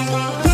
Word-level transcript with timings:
Música 0.00 0.49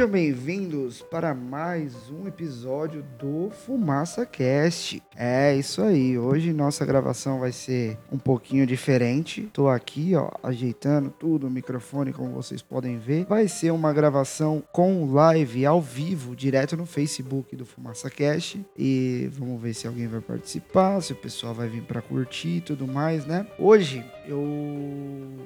Sejam 0.00 0.12
bem-vindos 0.12 1.02
para 1.02 1.34
mais 1.34 2.08
um 2.08 2.26
episódio 2.26 3.04
do 3.18 3.50
Fumaça 3.50 4.24
Cast. 4.24 5.02
É 5.14 5.54
isso 5.54 5.82
aí. 5.82 6.18
Hoje 6.18 6.54
nossa 6.54 6.86
gravação 6.86 7.38
vai 7.38 7.52
ser 7.52 7.98
um 8.10 8.16
pouquinho 8.16 8.66
diferente. 8.66 9.50
Tô 9.52 9.68
aqui, 9.68 10.16
ó, 10.16 10.30
ajeitando 10.42 11.10
tudo, 11.10 11.46
o 11.46 11.50
microfone, 11.50 12.14
como 12.14 12.30
vocês 12.30 12.62
podem 12.62 12.96
ver. 12.98 13.26
Vai 13.26 13.46
ser 13.46 13.72
uma 13.72 13.92
gravação 13.92 14.62
com 14.72 15.12
live 15.12 15.66
ao 15.66 15.82
vivo, 15.82 16.34
direto 16.34 16.78
no 16.78 16.86
Facebook 16.86 17.54
do 17.54 17.66
Fumaça 17.66 18.08
Cast. 18.08 18.64
E 18.78 19.28
vamos 19.34 19.60
ver 19.60 19.74
se 19.74 19.86
alguém 19.86 20.06
vai 20.06 20.22
participar, 20.22 21.02
se 21.02 21.12
o 21.12 21.16
pessoal 21.16 21.52
vai 21.52 21.68
vir 21.68 21.82
para 21.82 22.00
curtir 22.00 22.56
e 22.56 22.60
tudo 22.62 22.86
mais, 22.88 23.26
né? 23.26 23.46
Hoje 23.58 24.02
eu 24.26 24.40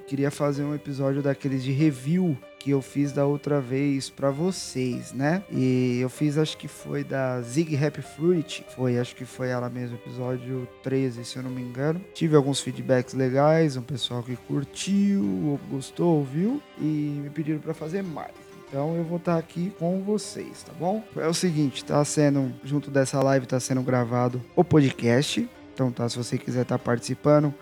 queria 0.06 0.30
fazer 0.30 0.62
um 0.62 0.76
episódio 0.76 1.22
daqueles 1.22 1.64
de 1.64 1.72
review 1.72 2.38
que 2.64 2.70
eu 2.70 2.80
fiz 2.80 3.12
da 3.12 3.26
outra 3.26 3.60
vez 3.60 4.08
para 4.08 4.30
vocês, 4.30 5.12
né? 5.12 5.42
E 5.50 5.98
eu 6.00 6.08
fiz, 6.08 6.38
acho 6.38 6.56
que 6.56 6.66
foi 6.66 7.04
da 7.04 7.42
Zig 7.42 7.76
Happy 7.76 8.00
Fruit, 8.00 8.64
foi, 8.74 8.98
acho 8.98 9.14
que 9.14 9.26
foi 9.26 9.48
ela 9.50 9.68
mesmo, 9.68 9.96
episódio 9.96 10.66
13, 10.82 11.26
se 11.26 11.36
eu 11.36 11.42
não 11.42 11.50
me 11.50 11.60
engano. 11.60 12.00
Tive 12.14 12.34
alguns 12.34 12.60
feedbacks 12.62 13.12
legais, 13.12 13.76
um 13.76 13.82
pessoal 13.82 14.22
que 14.22 14.34
curtiu, 14.34 15.60
gostou, 15.70 16.16
ouviu 16.16 16.62
e 16.80 17.20
me 17.22 17.28
pediram 17.28 17.58
para 17.58 17.74
fazer 17.74 18.02
mais. 18.02 18.32
Então 18.66 18.96
eu 18.96 19.04
vou 19.04 19.18
estar 19.18 19.36
aqui 19.36 19.70
com 19.78 20.00
vocês, 20.00 20.62
tá 20.62 20.72
bom? 20.80 21.04
É 21.16 21.28
o 21.28 21.34
seguinte, 21.34 21.84
tá 21.84 22.02
sendo, 22.02 22.50
junto 22.64 22.90
dessa 22.90 23.20
live, 23.22 23.44
tá 23.44 23.60
sendo 23.60 23.82
gravado 23.82 24.42
o 24.56 24.64
podcast. 24.64 25.46
Então 25.74 25.92
tá, 25.92 26.08
se 26.08 26.16
você 26.16 26.38
quiser 26.38 26.62
estar 26.62 26.78
participando, 26.78 27.52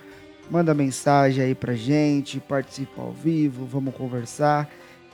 manda 0.48 0.72
mensagem 0.72 1.42
aí 1.42 1.56
pra 1.56 1.74
gente, 1.74 2.38
participa 2.38 3.02
ao 3.02 3.10
vivo, 3.10 3.66
vamos 3.66 3.96
conversar. 3.96 4.70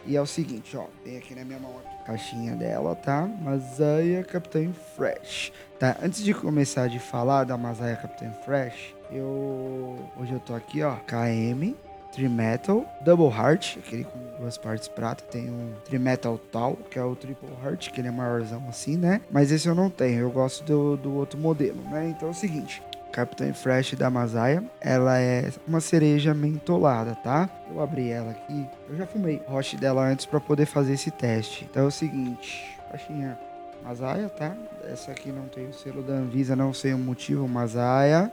E 0.09 0.17
é 0.17 0.23
o 0.23 0.27
seguinte, 0.27 0.75
ó, 0.75 0.87
tem 1.05 1.19
aqui 1.19 1.35
na 1.35 1.45
minha 1.45 1.59
mão 1.59 1.71
a 1.85 2.03
caixinha 2.05 2.57
dela, 2.57 2.97
tá? 2.97 3.29
Masaia 3.43 4.25
Captain 4.25 4.73
Fresh. 4.97 5.53
Tá, 5.79 5.99
antes 6.03 6.25
de 6.25 6.33
começar 6.33 6.89
de 6.89 6.99
falar 6.99 7.45
da 7.45 7.59
Masaia 7.59 7.95
Captain 7.95 8.33
Fresh, 8.43 8.95
eu 9.13 9.99
hoje 10.19 10.33
eu 10.33 10.41
tô 10.41 10.55
aqui, 10.55 10.83
ó, 10.83 10.97
KM 11.07 11.77
Trimetal 12.11 12.87
Double 13.03 13.29
Heart, 13.29 13.77
aquele 13.77 14.05
com 14.05 14.19
duas 14.41 14.57
partes 14.57 14.89
prata, 14.89 15.23
tem 15.25 15.51
um 15.51 15.75
Trimetal 15.85 16.39
Tal, 16.51 16.77
que 16.91 16.99
é 16.99 17.05
o 17.05 17.15
Triple 17.15 17.51
Heart, 17.63 17.91
que 17.91 18.01
ele 18.01 18.09
é 18.09 18.11
maiorzão 18.11 18.65
assim, 18.67 18.97
né? 18.97 19.21
Mas 19.31 19.53
esse 19.53 19.69
eu 19.69 19.75
não 19.75 19.91
tenho, 19.91 20.21
eu 20.21 20.31
gosto 20.31 20.65
do, 20.65 20.97
do 20.97 21.15
outro 21.17 21.39
modelo, 21.39 21.83
né? 21.91 22.09
Então 22.09 22.29
é 22.29 22.31
o 22.31 22.35
seguinte, 22.35 22.83
Captain 23.13 23.53
Fresh 23.53 23.95
da 23.95 24.11
Masaia. 24.11 24.63
Ela 24.81 25.19
é 25.19 25.51
uma 25.67 25.81
cereja 25.81 26.35
mentolada, 26.35 27.15
tá? 27.17 27.49
Eu 27.71 27.81
abri 27.81 28.11
ela 28.11 28.31
aqui. 28.31 28.67
Eu 28.89 28.97
já 28.97 29.07
fumei 29.07 29.43
roche 29.47 29.77
dela 29.77 30.07
antes 30.07 30.27
para 30.27 30.41
poder 30.41 30.67
fazer 30.67 30.95
esse 30.95 31.11
teste. 31.11 31.67
Então 31.71 31.85
é 31.85 31.87
o 31.87 31.91
seguinte, 31.91 32.65
caixinha 32.91 33.39
Masaia, 33.83 34.29
tá? 34.29 34.57
Essa 34.85 35.13
aqui 35.13 35.31
não 35.31 35.47
tem 35.49 35.67
o 35.69 35.73
selo 35.73 36.03
da 36.03 36.15
Anvisa, 36.15 36.57
não 36.57 36.73
sei 36.75 36.93
o 36.95 36.99
motivo, 36.99 37.47
Masaia. 37.49 38.31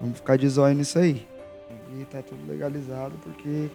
Vamos 0.00 0.18
ficar 0.18 0.36
de 0.36 0.48
zóio 0.48 0.74
nisso 0.74 0.98
aí. 0.98 1.26
E 1.98 2.04
tá 2.04 2.22
tudo 2.22 2.46
legalizado 2.50 3.14
porque 3.22 3.68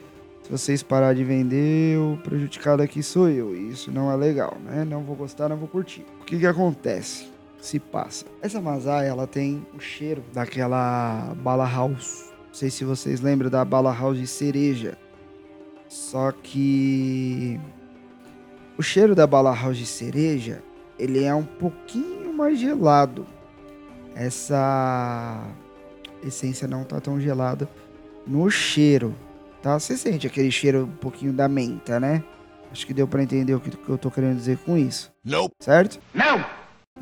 se 0.43 0.51
vocês 0.51 0.83
parar 0.83 1.13
de 1.13 1.23
vender, 1.23 1.97
o 1.97 2.17
prejudicado 2.23 2.83
aqui 2.83 3.01
sou 3.01 3.29
eu. 3.29 3.55
E 3.55 3.69
isso 3.69 3.91
não 3.91 4.11
é 4.11 4.15
legal, 4.15 4.57
né? 4.63 4.83
Não 4.83 5.03
vou 5.03 5.15
gostar, 5.15 5.49
não 5.49 5.57
vou 5.57 5.67
curtir. 5.67 6.05
O 6.21 6.25
que 6.25 6.37
que 6.37 6.45
acontece? 6.45 7.32
Se 7.63 7.79
passa. 7.79 8.25
Essa 8.41 8.59
Mazai, 8.59 9.07
ela 9.07 9.25
tem 9.25 9.65
o 9.73 9.79
cheiro 9.79 10.21
daquela 10.33 11.33
bala 11.37 11.65
house. 11.65 12.29
Não 12.47 12.53
sei 12.53 12.69
se 12.69 12.83
vocês 12.83 13.21
lembram 13.21 13.49
da 13.49 13.63
bala 13.63 13.93
house 13.93 14.17
de 14.17 14.27
cereja. 14.27 14.97
Só 15.87 16.33
que 16.33 17.57
o 18.77 18.83
cheiro 18.83 19.15
da 19.15 19.25
bala 19.25 19.55
house 19.55 19.77
de 19.77 19.85
cereja, 19.85 20.61
ele 20.99 21.23
é 21.23 21.33
um 21.33 21.45
pouquinho 21.45 22.33
mais 22.33 22.59
gelado. 22.59 23.25
Essa 24.13 25.41
essência 26.21 26.67
não 26.67 26.83
tá 26.83 26.99
tão 26.99 27.19
gelada 27.19 27.67
no 28.27 28.49
cheiro, 28.49 29.15
tá? 29.61 29.79
Você 29.79 29.95
sente 29.95 30.27
aquele 30.27 30.51
cheiro 30.51 30.83
um 30.83 30.97
pouquinho 30.97 31.31
da 31.31 31.47
menta, 31.47 31.97
né? 31.97 32.23
Acho 32.71 32.85
que 32.85 32.93
deu 32.93 33.07
para 33.07 33.23
entender 33.23 33.53
o 33.55 33.59
que 33.61 33.71
eu 33.87 33.97
tô 33.97 34.11
querendo 34.11 34.35
dizer 34.35 34.57
com 34.57 34.77
isso. 34.77 35.13
Não. 35.23 35.49
Certo? 35.59 35.99
Não. 36.13 36.43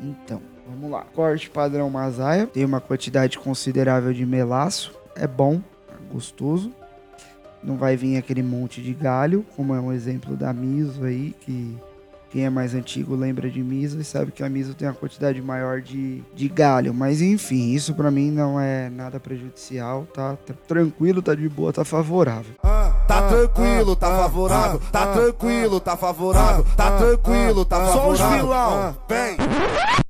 Então, 0.00 0.51
vamos 0.66 0.90
lá. 0.90 1.04
Corte 1.14 1.50
padrão 1.50 1.88
Masaia. 1.90 2.46
Tem 2.46 2.64
uma 2.64 2.80
quantidade 2.80 3.38
considerável 3.38 4.12
de 4.12 4.24
melaço. 4.24 4.92
É 5.14 5.26
bom, 5.26 5.60
é 5.88 6.12
gostoso. 6.12 6.72
Não 7.62 7.76
vai 7.76 7.96
vir 7.96 8.16
aquele 8.16 8.42
monte 8.42 8.82
de 8.82 8.92
galho, 8.92 9.46
como 9.56 9.74
é 9.74 9.80
um 9.80 9.92
exemplo 9.92 10.36
da 10.36 10.52
Miso 10.52 11.04
aí, 11.04 11.32
que 11.42 11.76
quem 12.30 12.44
é 12.44 12.50
mais 12.50 12.74
antigo 12.74 13.14
lembra 13.14 13.48
de 13.48 13.62
Miso 13.62 14.00
e 14.00 14.04
sabe 14.04 14.32
que 14.32 14.42
a 14.42 14.48
Miso 14.48 14.74
tem 14.74 14.88
uma 14.88 14.94
quantidade 14.94 15.40
maior 15.40 15.80
de, 15.80 16.24
de 16.34 16.48
galho. 16.48 16.92
Mas 16.92 17.20
enfim, 17.20 17.72
isso 17.72 17.94
para 17.94 18.10
mim 18.10 18.30
não 18.30 18.58
é 18.58 18.90
nada 18.90 19.20
prejudicial, 19.20 20.08
tá? 20.12 20.36
tá 20.44 20.54
tranquilo, 20.66 21.22
tá 21.22 21.34
de 21.34 21.48
boa, 21.48 21.72
tá 21.72 21.84
favorável. 21.84 22.54
Ah. 22.64 22.92
Tá 23.06 23.28
tranquilo, 23.28 23.94
tá 23.94 24.08
favorável. 24.16 24.80
Tá 24.90 25.12
tranquilo, 25.12 25.80
tá 25.80 25.96
favorável. 25.96 26.64
Tá 26.76 26.96
tranquilo, 26.96 27.64
tá 27.64 27.76
favorável. 27.76 28.16
Só 28.16 28.24
os 28.24 28.36
vilão, 28.36 28.96
vem. 29.08 29.36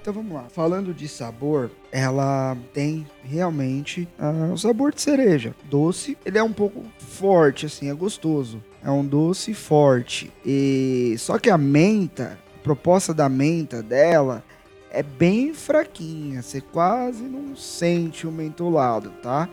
Então 0.02 0.12
vamos 0.12 0.32
lá. 0.32 0.46
Falando 0.48 0.92
de 0.92 1.06
sabor, 1.06 1.70
ela 1.92 2.56
tem 2.74 3.06
realmente 3.22 4.08
uh, 4.18 4.52
um 4.52 4.56
sabor 4.56 4.92
de 4.92 5.00
cereja. 5.00 5.54
Doce, 5.70 6.18
ele 6.26 6.36
é 6.36 6.42
um 6.42 6.52
pouco 6.52 6.82
forte, 6.98 7.66
assim, 7.66 7.88
é 7.88 7.94
gostoso. 7.94 8.60
É 8.84 8.90
um 8.90 9.06
doce 9.06 9.54
forte. 9.54 10.28
E 10.44 11.14
só 11.18 11.38
que 11.38 11.48
a 11.48 11.56
menta, 11.56 12.36
a 12.56 12.58
proposta 12.64 13.14
da 13.14 13.28
menta 13.28 13.80
dela 13.80 14.42
é 14.90 15.04
bem 15.04 15.54
fraquinha. 15.54 16.42
Você 16.42 16.60
quase 16.60 17.22
não 17.22 17.54
sente 17.54 18.26
o 18.26 18.32
mentolado, 18.32 19.10
tá? 19.22 19.48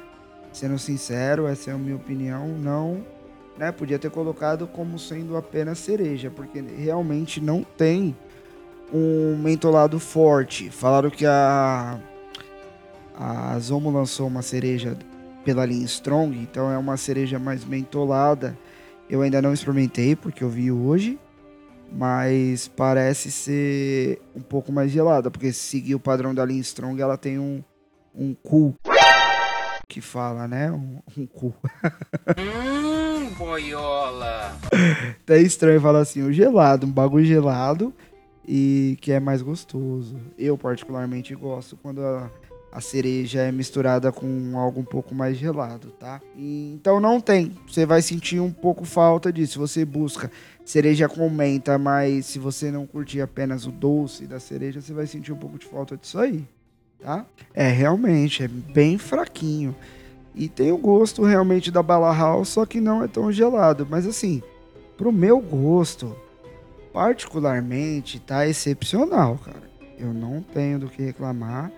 Sendo 0.51 0.79
sincero, 0.79 1.45
essa 1.45 1.69
é 1.69 1.73
a 1.75 1.77
minha 1.77 1.95
opinião. 1.95 2.47
Não 2.57 3.05
né? 3.59 3.73
Podia 3.73 3.99
ter 3.99 4.09
colocado 4.09 4.65
como 4.65 4.97
sendo 4.97 5.35
apenas 5.35 5.77
cereja, 5.79 6.31
porque 6.31 6.61
realmente 6.61 7.41
não 7.41 7.61
tem 7.61 8.15
um 8.93 9.37
mentolado 9.37 9.99
forte. 9.99 10.69
Falaram 10.69 11.09
que 11.09 11.25
a 11.25 11.99
a 13.13 13.59
Zomo 13.59 13.91
lançou 13.91 14.27
uma 14.27 14.41
cereja 14.41 14.97
pela 15.43 15.65
linha 15.65 15.85
Strong, 15.85 16.37
então 16.37 16.71
é 16.71 16.77
uma 16.77 16.95
cereja 16.95 17.37
mais 17.37 17.65
mentolada. 17.65 18.57
Eu 19.09 19.21
ainda 19.21 19.41
não 19.41 19.53
experimentei 19.53 20.15
porque 20.15 20.43
eu 20.43 20.49
vi 20.49 20.71
hoje, 20.71 21.19
mas 21.91 22.69
parece 22.69 23.29
ser 23.29 24.21
um 24.33 24.41
pouco 24.41 24.71
mais 24.71 24.89
gelada, 24.91 25.29
porque 25.29 25.51
se 25.51 25.59
seguir 25.59 25.95
o 25.95 25.99
padrão 25.99 26.33
da 26.33 26.45
linha 26.45 26.61
Strong, 26.61 27.01
ela 27.01 27.17
tem 27.17 27.37
um 27.37 27.61
um 28.15 28.33
cool 28.33 28.75
que 29.87 30.01
fala, 30.01 30.47
né? 30.47 30.71
Um, 30.71 30.99
um 31.17 31.25
cu. 31.25 31.53
hum, 32.37 33.33
boiola. 33.37 34.55
Tá 35.25 35.35
estranho 35.37 35.81
falar 35.81 35.99
assim, 35.99 36.21
o 36.21 36.31
gelado, 36.31 36.85
um 36.85 36.91
bagulho 36.91 37.25
gelado 37.25 37.93
e 38.49 38.97
que 38.99 39.11
é 39.11 39.19
mais 39.19 39.43
gostoso. 39.43 40.17
Eu 40.37 40.57
particularmente 40.57 41.35
gosto 41.35 41.77
quando 41.77 42.01
a, 42.01 42.31
a 42.71 42.81
cereja 42.81 43.41
é 43.41 43.51
misturada 43.51 44.11
com 44.11 44.57
algo 44.57 44.81
um 44.81 44.85
pouco 44.85 45.13
mais 45.13 45.37
gelado, 45.37 45.91
tá? 45.91 46.19
E, 46.35 46.73
então 46.73 46.99
não 46.99 47.21
tem. 47.21 47.55
Você 47.67 47.85
vai 47.85 48.01
sentir 48.01 48.39
um 48.39 48.51
pouco 48.51 48.85
falta 48.85 49.31
disso. 49.31 49.59
Você 49.59 49.85
busca 49.85 50.31
cereja 50.65 51.07
com 51.07 51.29
menta, 51.29 51.77
mas 51.77 52.25
se 52.25 52.39
você 52.39 52.71
não 52.71 52.87
curtir 52.87 53.21
apenas 53.21 53.67
o 53.67 53.71
doce 53.71 54.25
da 54.25 54.39
cereja, 54.39 54.81
você 54.81 54.93
vai 54.93 55.05
sentir 55.05 55.31
um 55.31 55.37
pouco 55.37 55.59
de 55.59 55.67
falta 55.67 55.95
disso 55.95 56.17
aí 56.17 56.43
tá? 56.99 57.25
É, 57.53 57.67
realmente, 57.69 58.43
é 58.43 58.47
bem 58.47 58.97
fraquinho. 58.97 59.75
E 60.35 60.47
tem 60.47 60.71
o 60.71 60.77
gosto 60.77 61.23
realmente 61.23 61.71
da 61.71 61.81
Bala 61.81 62.15
House, 62.15 62.49
só 62.49 62.65
que 62.65 62.79
não 62.79 63.03
é 63.03 63.07
tão 63.07 63.31
gelado. 63.31 63.87
Mas 63.89 64.05
assim, 64.05 64.41
pro 64.97 65.11
meu 65.11 65.39
gosto, 65.39 66.15
particularmente, 66.99 68.19
tá 68.19 68.45
excepcional, 68.45 69.37
cara. 69.37 69.69
Eu 69.97 70.13
não 70.13 70.41
tenho 70.41 70.79
do 70.79 70.89
que 70.89 71.01
reclamar. 71.01 71.71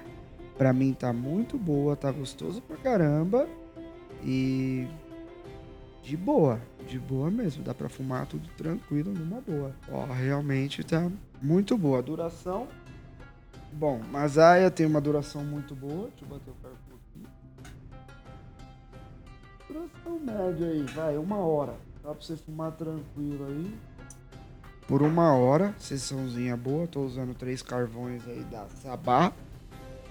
Pra 0.58 0.74
mim 0.74 0.94
tá 0.94 1.14
muito 1.14 1.60
boa, 1.60 1.96
tá 1.96 2.12
gostoso 2.12 2.60
pra 2.60 2.76
caramba. 2.76 3.48
E 4.24 4.88
de 6.02 6.18
boa, 6.18 6.60
de 6.88 6.98
boa 6.98 7.30
mesmo. 7.30 7.64
Dá 7.64 7.72
pra 7.72 7.88
fumar 7.88 8.26
tudo 8.26 8.50
tranquilo, 8.58 9.14
numa 9.14 9.40
boa. 9.42 9.76
Ó, 9.92 10.06
realmente 10.06 10.84
tá 10.84 11.08
muito 11.40 11.78
boa. 11.78 12.02
duração 12.02 12.68
Bom, 13.72 14.02
Masaia 14.12 14.72
tem 14.72 14.88
uma 14.88 15.00
duração 15.00 15.44
muito 15.44 15.76
boa. 15.76 16.10
Deixa 16.10 16.26
eu 16.26 16.30
bater 16.30 16.50
o 16.50 16.56
cálculo 16.64 17.00
aqui. 17.14 17.28
Duração 19.68 20.20
média 20.20 20.68
aí, 20.68 20.82
vai, 20.96 21.16
uma 21.16 21.38
hora. 21.38 21.76
Dá 22.02 22.10
pra 22.10 22.20
você 22.20 22.36
fumar 22.36 22.72
tranquilo 22.72 23.46
aí. 23.46 23.91
Por 24.92 25.02
uma 25.02 25.34
hora, 25.34 25.74
sessãozinha 25.80 26.58
boa. 26.58 26.86
Tô 26.86 27.00
usando 27.00 27.34
três 27.34 27.62
carvões 27.62 28.28
aí 28.28 28.44
da 28.52 28.66
Sabá. 28.84 29.32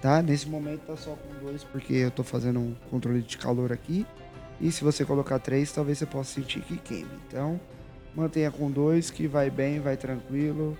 tá? 0.01 0.23
Nesse 0.23 0.49
momento 0.49 0.81
tá 0.87 0.97
só 0.97 1.11
com 1.11 1.45
dois, 1.45 1.63
porque 1.63 1.93
eu 1.93 2.09
tô 2.09 2.23
fazendo 2.23 2.59
um 2.59 2.73
controle 2.89 3.21
de 3.21 3.37
calor 3.37 3.71
aqui. 3.71 4.07
E 4.59 4.71
se 4.71 4.83
você 4.83 5.05
colocar 5.05 5.37
três, 5.37 5.71
talvez 5.71 5.99
você 5.99 6.07
possa 6.07 6.33
sentir 6.33 6.61
que 6.61 6.77
queime. 6.77 7.11
Então, 7.27 7.61
mantenha 8.15 8.49
com 8.49 8.71
dois, 8.71 9.11
que 9.11 9.27
vai 9.27 9.51
bem, 9.51 9.79
vai 9.79 9.95
tranquilo. 9.95 10.75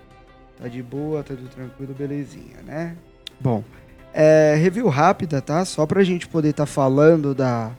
Tá 0.57 0.67
de 0.67 0.81
boa, 0.81 1.21
tá 1.21 1.35
tudo 1.35 1.49
tranquilo, 1.49 1.93
belezinha, 1.93 2.59
né? 2.65 2.97
Bom, 3.39 3.63
é, 4.11 4.55
review 4.55 4.87
rápida, 4.89 5.43
tá? 5.43 5.63
Só 5.63 5.85
pra 5.85 6.03
gente 6.03 6.27
poder 6.27 6.49
estar 6.49 6.63
tá 6.63 6.71
falando 6.71 7.35
da, 7.35 7.71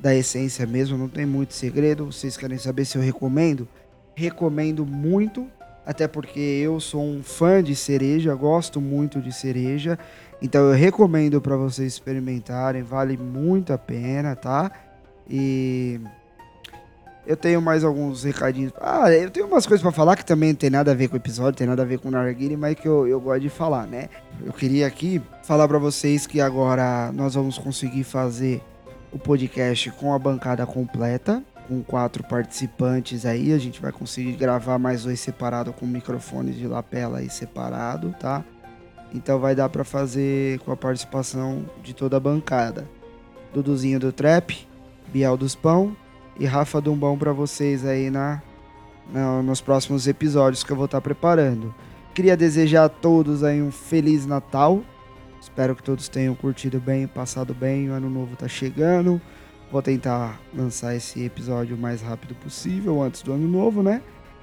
da 0.00 0.14
essência 0.14 0.66
mesmo, 0.66 0.96
não 0.96 1.10
tem 1.10 1.26
muito 1.26 1.52
segredo. 1.52 2.06
Vocês 2.06 2.38
querem 2.38 2.56
saber 2.56 2.86
se 2.86 2.96
eu 2.96 3.02
recomendo? 3.02 3.68
Recomendo 4.14 4.84
muito, 4.84 5.46
até 5.86 6.06
porque 6.06 6.38
eu 6.38 6.78
sou 6.80 7.02
um 7.02 7.22
fã 7.22 7.62
de 7.62 7.74
cereja, 7.74 8.34
gosto 8.34 8.80
muito 8.80 9.20
de 9.20 9.32
cereja. 9.32 9.98
Então 10.40 10.62
eu 10.62 10.74
recomendo 10.74 11.40
para 11.40 11.56
vocês 11.56 11.92
experimentarem, 11.92 12.82
vale 12.82 13.16
muito 13.16 13.72
a 13.72 13.78
pena, 13.78 14.34
tá? 14.34 14.70
E 15.28 16.00
eu 17.26 17.36
tenho 17.36 17.62
mais 17.62 17.84
alguns 17.84 18.24
recadinhos. 18.24 18.72
Ah, 18.80 19.10
eu 19.12 19.30
tenho 19.30 19.46
umas 19.46 19.66
coisas 19.66 19.82
para 19.82 19.92
falar 19.92 20.16
que 20.16 20.24
também 20.24 20.50
não 20.50 20.56
tem 20.56 20.70
nada 20.70 20.90
a 20.90 20.94
ver 20.94 21.08
com 21.08 21.14
o 21.14 21.18
episódio, 21.18 21.56
tem 21.56 21.66
nada 21.66 21.82
a 21.82 21.84
ver 21.84 21.98
com 21.98 22.08
o 22.08 22.10
Narguile, 22.10 22.56
mas 22.56 22.74
que 22.74 22.86
eu, 22.86 23.06
eu 23.06 23.20
gosto 23.20 23.40
de 23.40 23.48
falar, 23.48 23.86
né? 23.86 24.08
Eu 24.44 24.52
queria 24.52 24.86
aqui 24.86 25.22
falar 25.44 25.68
para 25.68 25.78
vocês 25.78 26.26
que 26.26 26.40
agora 26.40 27.12
nós 27.12 27.34
vamos 27.34 27.56
conseguir 27.58 28.02
fazer 28.02 28.60
o 29.12 29.18
podcast 29.18 29.90
com 29.92 30.12
a 30.12 30.18
bancada 30.18 30.66
completa, 30.66 31.42
com 31.68 31.82
quatro 31.82 32.22
participantes 32.24 33.24
aí. 33.24 33.52
A 33.52 33.58
gente 33.58 33.80
vai 33.80 33.92
conseguir 33.92 34.32
gravar 34.32 34.78
mais 34.78 35.04
dois 35.04 35.20
separados 35.20 35.74
com 35.74 35.86
microfones 35.86 36.56
de 36.56 36.66
lapela 36.66 37.18
aí 37.18 37.30
separado, 37.30 38.14
tá? 38.18 38.44
Então 39.14 39.38
vai 39.38 39.54
dar 39.54 39.68
para 39.68 39.84
fazer 39.84 40.58
com 40.60 40.72
a 40.72 40.76
participação 40.76 41.64
de 41.82 41.94
toda 41.94 42.16
a 42.16 42.20
bancada. 42.20 42.88
Duduzinho 43.52 44.00
do 44.00 44.12
Trap, 44.12 44.66
Biel 45.12 45.36
dos 45.36 45.54
Pão 45.54 45.94
e 46.38 46.46
Rafa 46.46 46.80
Dumbão 46.80 47.18
para 47.18 47.32
vocês 47.32 47.84
aí 47.84 48.10
na, 48.10 48.42
na, 49.12 49.42
nos 49.42 49.60
próximos 49.60 50.06
episódios 50.06 50.64
que 50.64 50.72
eu 50.72 50.76
vou 50.76 50.86
estar 50.86 50.98
tá 50.98 51.02
preparando. 51.02 51.74
Queria 52.14 52.36
desejar 52.36 52.84
a 52.84 52.88
todos 52.88 53.44
aí 53.44 53.62
um 53.62 53.70
feliz 53.70 54.26
Natal. 54.26 54.82
Espero 55.40 55.74
que 55.74 55.82
todos 55.82 56.08
tenham 56.08 56.34
curtido 56.34 56.80
bem, 56.80 57.06
passado 57.06 57.52
bem. 57.52 57.90
O 57.90 57.92
ano 57.92 58.08
novo 58.08 58.36
tá 58.36 58.48
chegando. 58.48 59.20
Vou 59.72 59.80
tentar 59.80 60.38
lançar 60.54 60.94
esse 60.94 61.24
episódio 61.24 61.74
o 61.74 61.78
mais 61.78 62.02
rápido 62.02 62.34
possível 62.34 63.00
antes 63.00 63.22
do 63.22 63.32
ano 63.32 63.48
novo, 63.48 63.82
né? 63.82 64.02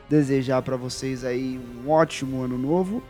Desejar 0.10 0.60
para 0.64 0.76
vocês 0.76 1.24
aí 1.24 1.60
um 1.60 1.92
ótimo 1.92 2.42
ano 2.42 2.58
novo 2.58 3.04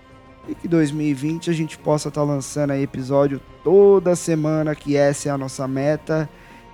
e 0.45 0.54
que 0.54 0.68
2020 0.68 1.50
a 1.50 1.54
gente 1.54 1.77
possa 1.77 2.10
estar 2.10 2.19
tá 2.19 2.27
lançando 2.27 2.71
aí 2.71 2.83
episódio 2.83 3.39
toda 3.63 4.18
semana, 4.18 4.75
que 4.75 4.98
essa 4.98 5.30
é 5.30 5.31
a 5.31 5.38
nossa 5.38 5.66
meta 5.66 6.30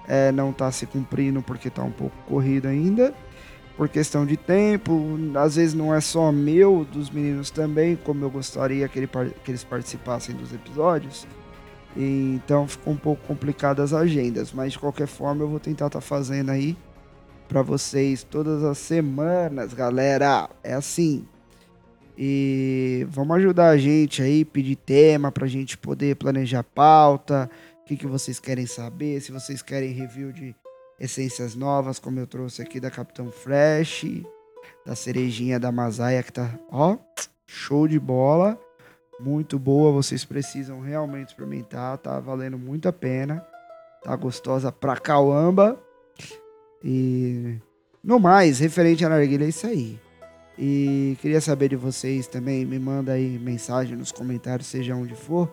é, 0.07 0.31
não 0.31 0.50
está 0.50 0.71
se 0.71 0.88
cumprindo 0.88 1.44
porque 1.44 1.68
está 1.68 1.83
um 1.83 1.91
pouco 1.91 2.15
corrido 2.27 2.68
ainda, 2.68 3.13
por 3.77 3.88
questão 3.88 4.25
de 4.25 4.38
tempo. 4.38 5.15
Às 5.36 5.57
vezes 5.57 5.75
não 5.75 5.94
é 5.94 6.01
só 6.01 6.31
meu, 6.31 6.83
dos 6.91 7.12
meninos 7.12 7.51
também, 7.51 7.95
como 7.95 8.25
eu 8.25 8.31
gostaria 8.31 8.88
que, 8.88 8.98
ele, 8.98 9.07
que 9.44 9.51
eles 9.51 9.63
participassem 9.63 10.36
dos 10.36 10.51
episódios. 10.51 11.27
Então 11.95 12.68
ficou 12.68 12.94
um 12.94 12.97
pouco 12.97 13.25
complicado 13.25 13.81
as 13.81 13.94
agendas, 13.94 14.51
mas 14.51 14.74
de 14.74 14.80
qualquer 14.80 15.07
forma 15.07 15.44
eu 15.44 15.47
vou 15.47 15.59
tentar 15.59 15.88
estar 15.88 16.00
tá 16.00 16.06
fazendo 16.06 16.50
aí 16.50 16.77
para 17.47 17.62
vocês 17.62 18.24
todas 18.24 18.63
as 18.63 18.77
semanas, 18.77 19.74
galera. 19.74 20.50
É 20.63 20.74
assim. 20.74 21.25
E 22.18 23.06
vamos 23.09 23.36
ajudar 23.38 23.69
a 23.69 23.77
gente 23.77 24.21
aí, 24.21 24.45
pedir 24.45 24.77
tema 24.77 25.31
pra 25.31 25.47
gente 25.47 25.77
poder 25.77 26.15
planejar 26.15 26.63
pauta, 26.63 27.50
o 27.81 27.86
que, 27.86 27.98
que 27.98 28.07
vocês 28.07 28.39
querem 28.39 28.65
saber, 28.65 29.21
se 29.21 29.31
vocês 29.31 29.62
querem 29.62 29.91
review 29.91 30.31
de 30.31 30.56
essências 31.00 31.56
novas, 31.56 32.00
como 32.00 32.19
eu 32.19 32.25
trouxe 32.25 32.62
aqui 32.62 32.80
da 32.80 32.89
Capitão 32.89 33.30
Fresh, 33.30 34.06
da 34.86 34.95
cerejinha 34.95 35.59
da 35.59 35.74
Masaia, 35.74 36.24
que 36.24 36.31
tá, 36.31 36.57
ó, 36.71 36.98
show 37.45 37.86
de 37.86 38.00
bola, 38.00 38.57
muito 39.19 39.57
boa, 39.57 39.91
vocês 39.91 40.25
precisam 40.25 40.79
realmente 40.79 41.29
experimentar, 41.29 41.97
tá 41.97 42.19
valendo 42.19 42.57
muito 42.57 42.88
a 42.88 42.94
pena, 42.94 43.45
tá 44.03 44.15
gostosa 44.15 44.71
pra 44.71 44.97
cauamba, 44.97 45.79
e 46.83 47.57
no 48.03 48.19
mais, 48.19 48.59
referente 48.59 49.06
à 49.06 49.09
narguilha 49.09 49.45
é 49.45 49.50
isso 49.50 49.65
aí. 49.65 50.00
E 50.57 51.17
queria 51.21 51.41
saber 51.41 51.69
de 51.69 51.75
vocês 51.75 52.27
também, 52.27 52.65
me 52.65 52.79
manda 52.79 53.13
aí 53.13 53.39
mensagem 53.39 53.95
nos 53.95 54.12
comentários, 54.12 54.67
seja 54.67 54.95
onde 54.95 55.15
for, 55.15 55.50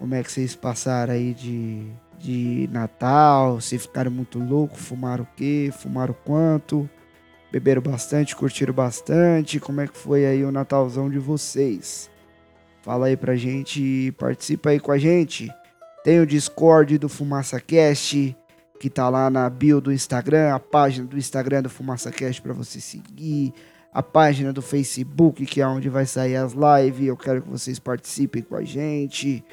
como 0.00 0.14
é 0.14 0.22
que 0.22 0.32
vocês 0.32 0.56
passaram 0.56 1.12
aí 1.12 1.34
de, 1.34 1.86
de 2.18 2.70
Natal? 2.72 3.60
Se 3.60 3.78
ficaram 3.78 4.10
muito 4.10 4.38
loucos? 4.38 4.80
Fumaram 4.80 5.24
o 5.24 5.28
quê? 5.36 5.70
Fumaram 5.78 6.16
quanto? 6.24 6.88
Beberam 7.52 7.82
bastante? 7.82 8.34
Curtiram 8.34 8.72
bastante? 8.72 9.60
Como 9.60 9.82
é 9.82 9.86
que 9.86 9.96
foi 9.96 10.24
aí 10.24 10.42
o 10.42 10.50
Natalzão 10.50 11.10
de 11.10 11.18
vocês? 11.18 12.09
Fala 12.82 13.06
aí 13.06 13.16
pra 13.16 13.36
gente, 13.36 14.12
participa 14.18 14.70
aí 14.70 14.80
com 14.80 14.90
a 14.90 14.98
gente. 14.98 15.52
Tem 16.02 16.18
o 16.18 16.26
Discord 16.26 16.96
do 16.96 17.08
Fumaça 17.08 17.60
Cast, 17.60 18.34
que 18.78 18.88
tá 18.88 19.08
lá 19.10 19.28
na 19.28 19.50
bio 19.50 19.80
do 19.80 19.92
Instagram, 19.92 20.54
a 20.54 20.58
página 20.58 21.06
do 21.06 21.18
Instagram 21.18 21.62
do 21.62 21.68
Fumaça 21.68 22.10
Cast 22.10 22.40
para 22.40 22.54
você 22.54 22.80
seguir, 22.80 23.52
a 23.92 24.02
página 24.02 24.52
do 24.52 24.62
Facebook, 24.62 25.44
que 25.44 25.60
é 25.60 25.66
onde 25.66 25.90
vai 25.90 26.06
sair 26.06 26.36
as 26.36 26.54
lives. 26.54 27.06
Eu 27.06 27.16
quero 27.16 27.42
que 27.42 27.50
vocês 27.50 27.78
participem 27.78 28.42
com 28.42 28.56
a 28.56 28.62
gente. 28.62 29.44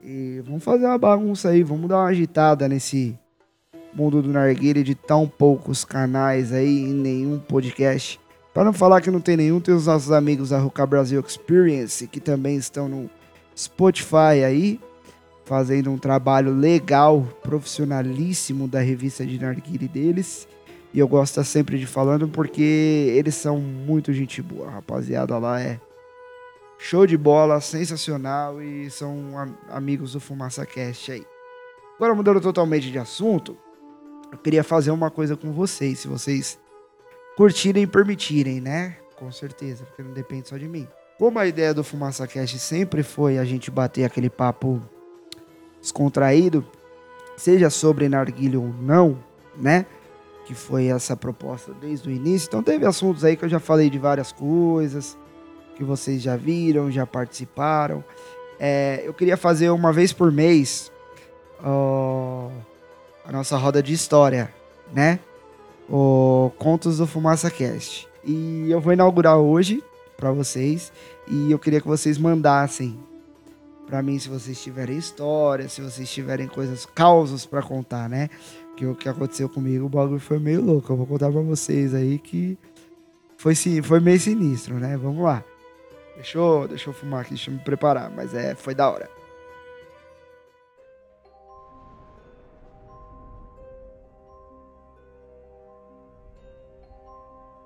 E 0.00 0.40
vamos 0.44 0.62
fazer 0.62 0.86
uma 0.86 0.98
bagunça 0.98 1.48
aí, 1.48 1.64
vamos 1.64 1.88
dar 1.88 1.96
uma 1.96 2.06
agitada 2.06 2.68
nesse 2.68 3.18
mundo 3.92 4.22
do 4.22 4.28
narguilha 4.28 4.84
de 4.84 4.94
tão 4.94 5.26
poucos 5.26 5.84
canais 5.84 6.52
aí 6.52 6.84
e 6.84 6.92
nenhum 6.92 7.40
podcast. 7.40 8.20
Para 8.52 8.64
não 8.64 8.72
falar 8.72 9.00
que 9.00 9.10
não 9.10 9.20
tem 9.20 9.36
nenhum, 9.36 9.60
tem 9.60 9.74
os 9.74 9.86
nossos 9.86 10.10
amigos 10.10 10.50
da 10.50 10.58
Ruka 10.58 10.84
Brasil 10.86 11.20
Experience, 11.20 12.06
que 12.06 12.20
também 12.20 12.56
estão 12.56 12.88
no 12.88 13.10
Spotify 13.56 14.44
aí, 14.44 14.80
fazendo 15.44 15.90
um 15.90 15.98
trabalho 15.98 16.52
legal, 16.52 17.26
profissionalíssimo 17.42 18.66
da 18.66 18.80
revista 18.80 19.24
de 19.24 19.38
narguilha 19.38 19.88
deles. 19.88 20.48
E 20.92 20.98
eu 20.98 21.06
gosto 21.06 21.42
sempre 21.44 21.78
de 21.78 21.86
falando 21.86 22.28
porque 22.28 23.12
eles 23.14 23.34
são 23.34 23.60
muito 23.60 24.12
gente 24.12 24.40
boa, 24.40 24.68
a 24.68 24.70
rapaziada 24.70 25.36
lá 25.38 25.60
é 25.60 25.78
Show 26.80 27.06
de 27.06 27.18
bola, 27.18 27.60
sensacional 27.60 28.62
e 28.62 28.88
são 28.88 29.34
amigos 29.68 30.12
do 30.12 30.20
Fumaça 30.20 30.64
Cast 30.64 31.10
aí. 31.10 31.26
Agora 31.96 32.14
mudando 32.14 32.40
totalmente 32.40 32.88
de 32.88 32.98
assunto, 32.98 33.58
eu 34.30 34.38
queria 34.38 34.62
fazer 34.62 34.92
uma 34.92 35.10
coisa 35.10 35.36
com 35.36 35.52
vocês, 35.52 35.98
se 35.98 36.06
vocês 36.06 36.56
curtirem 37.38 37.84
e 37.84 37.86
permitirem, 37.86 38.60
né? 38.60 38.96
Com 39.14 39.30
certeza, 39.30 39.84
porque 39.84 40.02
não 40.02 40.12
depende 40.12 40.48
só 40.48 40.56
de 40.56 40.66
mim. 40.66 40.88
Como 41.16 41.38
a 41.38 41.46
ideia 41.46 41.72
do 41.72 41.84
Fumaça 41.84 42.26
Cast 42.26 42.58
sempre 42.58 43.04
foi 43.04 43.38
a 43.38 43.44
gente 43.44 43.70
bater 43.70 44.02
aquele 44.02 44.28
papo 44.28 44.82
descontraído, 45.80 46.66
seja 47.36 47.70
sobre 47.70 48.08
narguilho 48.08 48.62
ou 48.62 48.74
não, 48.82 49.16
né? 49.56 49.86
Que 50.46 50.52
foi 50.52 50.86
essa 50.86 51.16
proposta 51.16 51.72
desde 51.80 52.08
o 52.08 52.12
início. 52.12 52.48
Então 52.48 52.60
teve 52.60 52.84
assuntos 52.84 53.24
aí 53.24 53.36
que 53.36 53.44
eu 53.44 53.48
já 53.48 53.60
falei 53.60 53.88
de 53.88 54.00
várias 54.00 54.32
coisas 54.32 55.16
que 55.76 55.84
vocês 55.84 56.20
já 56.20 56.34
viram, 56.34 56.90
já 56.90 57.06
participaram. 57.06 58.02
É, 58.58 59.00
eu 59.04 59.14
queria 59.14 59.36
fazer 59.36 59.70
uma 59.70 59.92
vez 59.92 60.12
por 60.12 60.32
mês 60.32 60.90
a 61.62 63.30
nossa 63.30 63.56
roda 63.56 63.80
de 63.80 63.92
história, 63.92 64.52
né? 64.92 65.20
O 65.88 66.52
Contos 66.58 66.98
do 66.98 67.06
Fumaça 67.06 67.50
Cast. 67.50 68.06
E 68.24 68.70
eu 68.70 68.80
vou 68.80 68.92
inaugurar 68.92 69.38
hoje 69.38 69.82
para 70.16 70.30
vocês 70.32 70.92
e 71.26 71.50
eu 71.50 71.58
queria 71.58 71.80
que 71.80 71.86
vocês 71.86 72.18
mandassem 72.18 72.98
para 73.86 74.02
mim 74.02 74.18
se 74.18 74.28
vocês 74.28 74.60
tiverem 74.62 74.98
história, 74.98 75.68
se 75.68 75.80
vocês 75.80 76.10
tiverem 76.10 76.46
coisas, 76.46 76.84
causos 76.84 77.46
para 77.46 77.62
contar, 77.62 78.08
né? 78.08 78.28
Que 78.76 78.84
o 78.84 78.94
que 78.94 79.08
aconteceu 79.08 79.48
comigo, 79.48 79.86
o 79.86 79.88
bagulho 79.88 80.20
foi 80.20 80.38
meio 80.38 80.62
louco. 80.62 80.92
Eu 80.92 80.96
vou 80.96 81.06
contar 81.06 81.32
para 81.32 81.40
vocês 81.40 81.94
aí 81.94 82.18
que 82.18 82.58
foi, 83.38 83.54
foi 83.82 84.00
meio 84.00 84.20
sinistro, 84.20 84.74
né? 84.74 84.96
Vamos 84.96 85.24
lá. 85.24 85.42
Deixa 86.16 86.36
eu 86.38 86.92
fumar 86.92 87.22
aqui, 87.22 87.30
deixa 87.30 87.50
eu 87.50 87.54
me 87.54 87.60
preparar. 87.60 88.10
Mas 88.10 88.34
é, 88.34 88.54
foi 88.54 88.74
da 88.74 88.90
hora. 88.90 89.17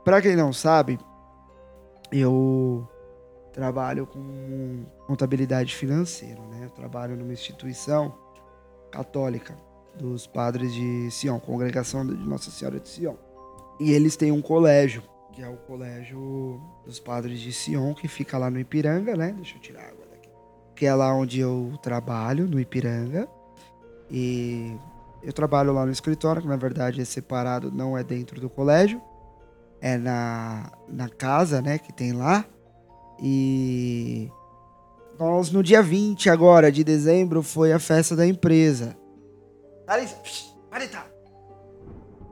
Pra 0.05 0.21
quem 0.21 0.35
não 0.35 0.53
sabe, 0.53 0.99
eu 2.11 2.89
trabalho 3.53 4.07
com 4.07 4.85
contabilidade 5.07 5.75
financeira, 5.75 6.41
né? 6.51 6.65
Eu 6.65 6.71
trabalho 6.71 7.17
numa 7.17 7.33
instituição 7.33 8.15
católica 8.91 9.57
dos 9.97 10.27
padres 10.27 10.73
de 10.73 11.11
Sion, 11.11 11.39
congregação 11.39 12.07
de 12.07 12.15
Nossa 12.15 12.51
Senhora 12.51 12.81
de 12.81 12.89
Sion. 12.89 13.15
E 13.79 13.93
eles 13.93 14.17
têm 14.17 14.33
um 14.33 14.43
colégio 14.43 15.03
que 15.33 15.43
é 15.43 15.49
o 15.49 15.57
colégio 15.57 16.61
dos 16.85 17.01
padres 17.01 17.41
de 17.41 17.53
Sion, 17.53 17.95
que 17.95 18.07
fica 18.07 18.37
lá 18.37 18.51
no 18.51 18.59
Ipiranga, 18.61 19.17
né? 19.17 19.33
Deixa 19.33 19.57
eu 19.57 19.61
tirar 19.61 19.83
a 19.83 19.89
água 19.89 20.07
daqui. 20.11 20.29
que 20.77 20.87
é 20.87 20.95
lá 20.95 21.15
onde 21.15 21.41
eu 21.41 21.73
trabalho, 21.83 22.47
no 22.47 22.61
Ipiranga. 22.61 23.29
E 24.11 24.77
eu 25.23 25.33
trabalho 25.33 25.73
lá 25.73 25.87
no 25.87 25.93
escritório, 25.93 26.43
que 26.43 26.49
na 26.49 26.57
verdade 26.57 27.01
é 27.01 27.05
separado, 27.05 27.71
não 27.73 27.97
é 27.97 28.05
dentro 28.05 28.41
do 28.41 28.51
colégio. 28.51 29.01
É 29.83 29.99
na, 29.99 30.71
na 30.89 31.09
casa, 31.09 31.61
né, 31.61 31.77
que 31.77 31.93
tem 31.93 32.13
lá. 32.13 32.45
E 33.21 34.31
nós, 35.19 35.51
no 35.51 35.63
dia 35.63 35.83
20 35.83 36.31
agora 36.31 36.71
de 36.71 36.83
dezembro, 36.83 37.43
foi 37.43 37.73
a 37.73 37.79
festa 37.79 38.17
da 38.17 38.27
empresa. 38.27 38.97
Larissa, 39.87 40.17
Marita! 40.71 41.05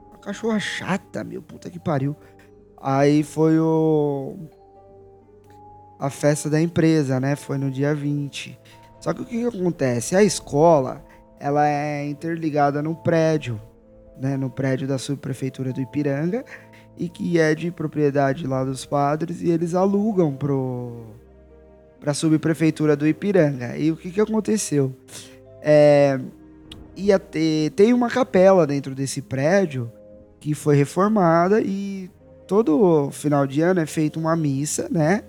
Uma 0.08 0.18
cachorra 0.18 0.58
chata, 0.58 1.22
meu, 1.24 1.42
puta 1.42 1.68
que 1.68 1.78
pariu. 1.78 2.16
Aí 2.80 3.22
foi 3.22 3.58
o... 3.58 4.36
A 5.98 6.08
festa 6.08 6.48
da 6.48 6.60
empresa, 6.60 7.20
né? 7.20 7.36
Foi 7.36 7.58
no 7.58 7.70
dia 7.70 7.94
20. 7.94 8.58
Só 9.00 9.12
que 9.12 9.20
o 9.20 9.24
que, 9.26 9.38
que 9.38 9.58
acontece? 9.58 10.16
A 10.16 10.22
escola, 10.22 11.04
ela 11.38 11.68
é 11.68 12.08
interligada 12.08 12.82
no 12.82 12.96
prédio, 12.96 13.60
né? 14.18 14.36
No 14.36 14.48
prédio 14.48 14.88
da 14.88 14.96
subprefeitura 14.96 15.72
do 15.72 15.80
Ipiranga 15.80 16.44
e 16.98 17.08
que 17.08 17.38
é 17.38 17.54
de 17.54 17.70
propriedade 17.70 18.46
lá 18.46 18.64
dos 18.64 18.84
padres 18.84 19.40
e 19.40 19.50
eles 19.50 19.74
alugam 19.74 20.34
pro 20.34 21.06
para 21.98 22.12
a 22.12 22.14
subprefeitura 22.14 22.96
do 22.96 23.06
Ipiranga. 23.06 23.76
E 23.76 23.90
o 23.90 23.96
que, 23.96 24.10
que 24.10 24.20
aconteceu? 24.20 24.94
É, 25.60 26.18
ia 26.96 27.18
ter 27.18 27.70
tem 27.72 27.92
uma 27.92 28.08
capela 28.08 28.66
dentro 28.66 28.94
desse 28.94 29.20
prédio 29.20 29.90
que 30.40 30.54
foi 30.54 30.76
reformada 30.76 31.60
e 31.60 32.10
todo 32.46 33.10
final 33.12 33.46
de 33.46 33.60
ano 33.60 33.80
é 33.80 33.86
feita 33.86 34.18
uma 34.18 34.34
missa, 34.34 34.88
né? 34.90 35.22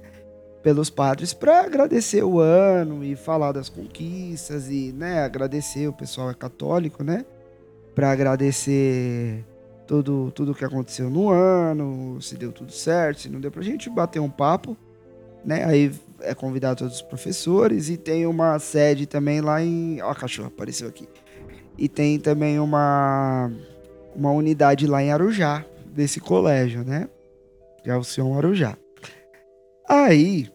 Pelos 0.64 0.90
padres 0.90 1.34
para 1.34 1.62
agradecer 1.62 2.24
o 2.24 2.40
ano 2.40 3.04
e 3.04 3.16
falar 3.16 3.52
das 3.52 3.68
conquistas 3.68 4.70
e, 4.70 4.92
né, 4.92 5.24
agradecer 5.24 5.88
o 5.88 5.94
pessoal 5.94 6.30
é 6.30 6.34
católico, 6.34 7.04
né? 7.04 7.26
Para 7.94 8.12
agradecer 8.12 9.44
tudo 9.92 10.32
tudo 10.32 10.56
que 10.56 10.64
aconteceu 10.64 11.10
no 11.10 11.30
ano, 11.30 12.22
se 12.22 12.38
deu 12.38 12.54
tudo 12.54 12.72
certo, 12.72 13.20
se 13.20 13.30
não 13.30 13.42
deu 13.42 13.52
pra 13.52 13.62
gente 13.62 13.90
bater 13.90 14.22
um 14.22 14.30
papo, 14.30 14.78
né? 15.44 15.66
Aí 15.66 15.92
é 16.22 16.34
convidado 16.34 16.78
todos 16.80 16.96
os 16.96 17.02
professores 17.02 17.90
e 17.90 17.98
tem 17.98 18.26
uma 18.26 18.58
sede 18.58 19.06
também 19.06 19.42
lá 19.42 19.62
em, 19.62 20.02
ó, 20.02 20.12
a 20.12 20.16
cachorra 20.16 20.48
apareceu 20.48 20.88
aqui. 20.88 21.10
E 21.78 21.90
tem 21.90 22.18
também 22.18 22.58
uma 22.58 23.52
uma 24.16 24.32
unidade 24.32 24.88
lá 24.88 25.04
em 25.04 25.12
Arujá, 25.12 25.66
desse 25.88 26.22
colégio, 26.22 26.86
né? 26.86 27.10
É 27.84 27.94
o 27.94 28.02
Sion 28.02 28.38
Arujá. 28.38 28.78
Aí, 29.90 30.50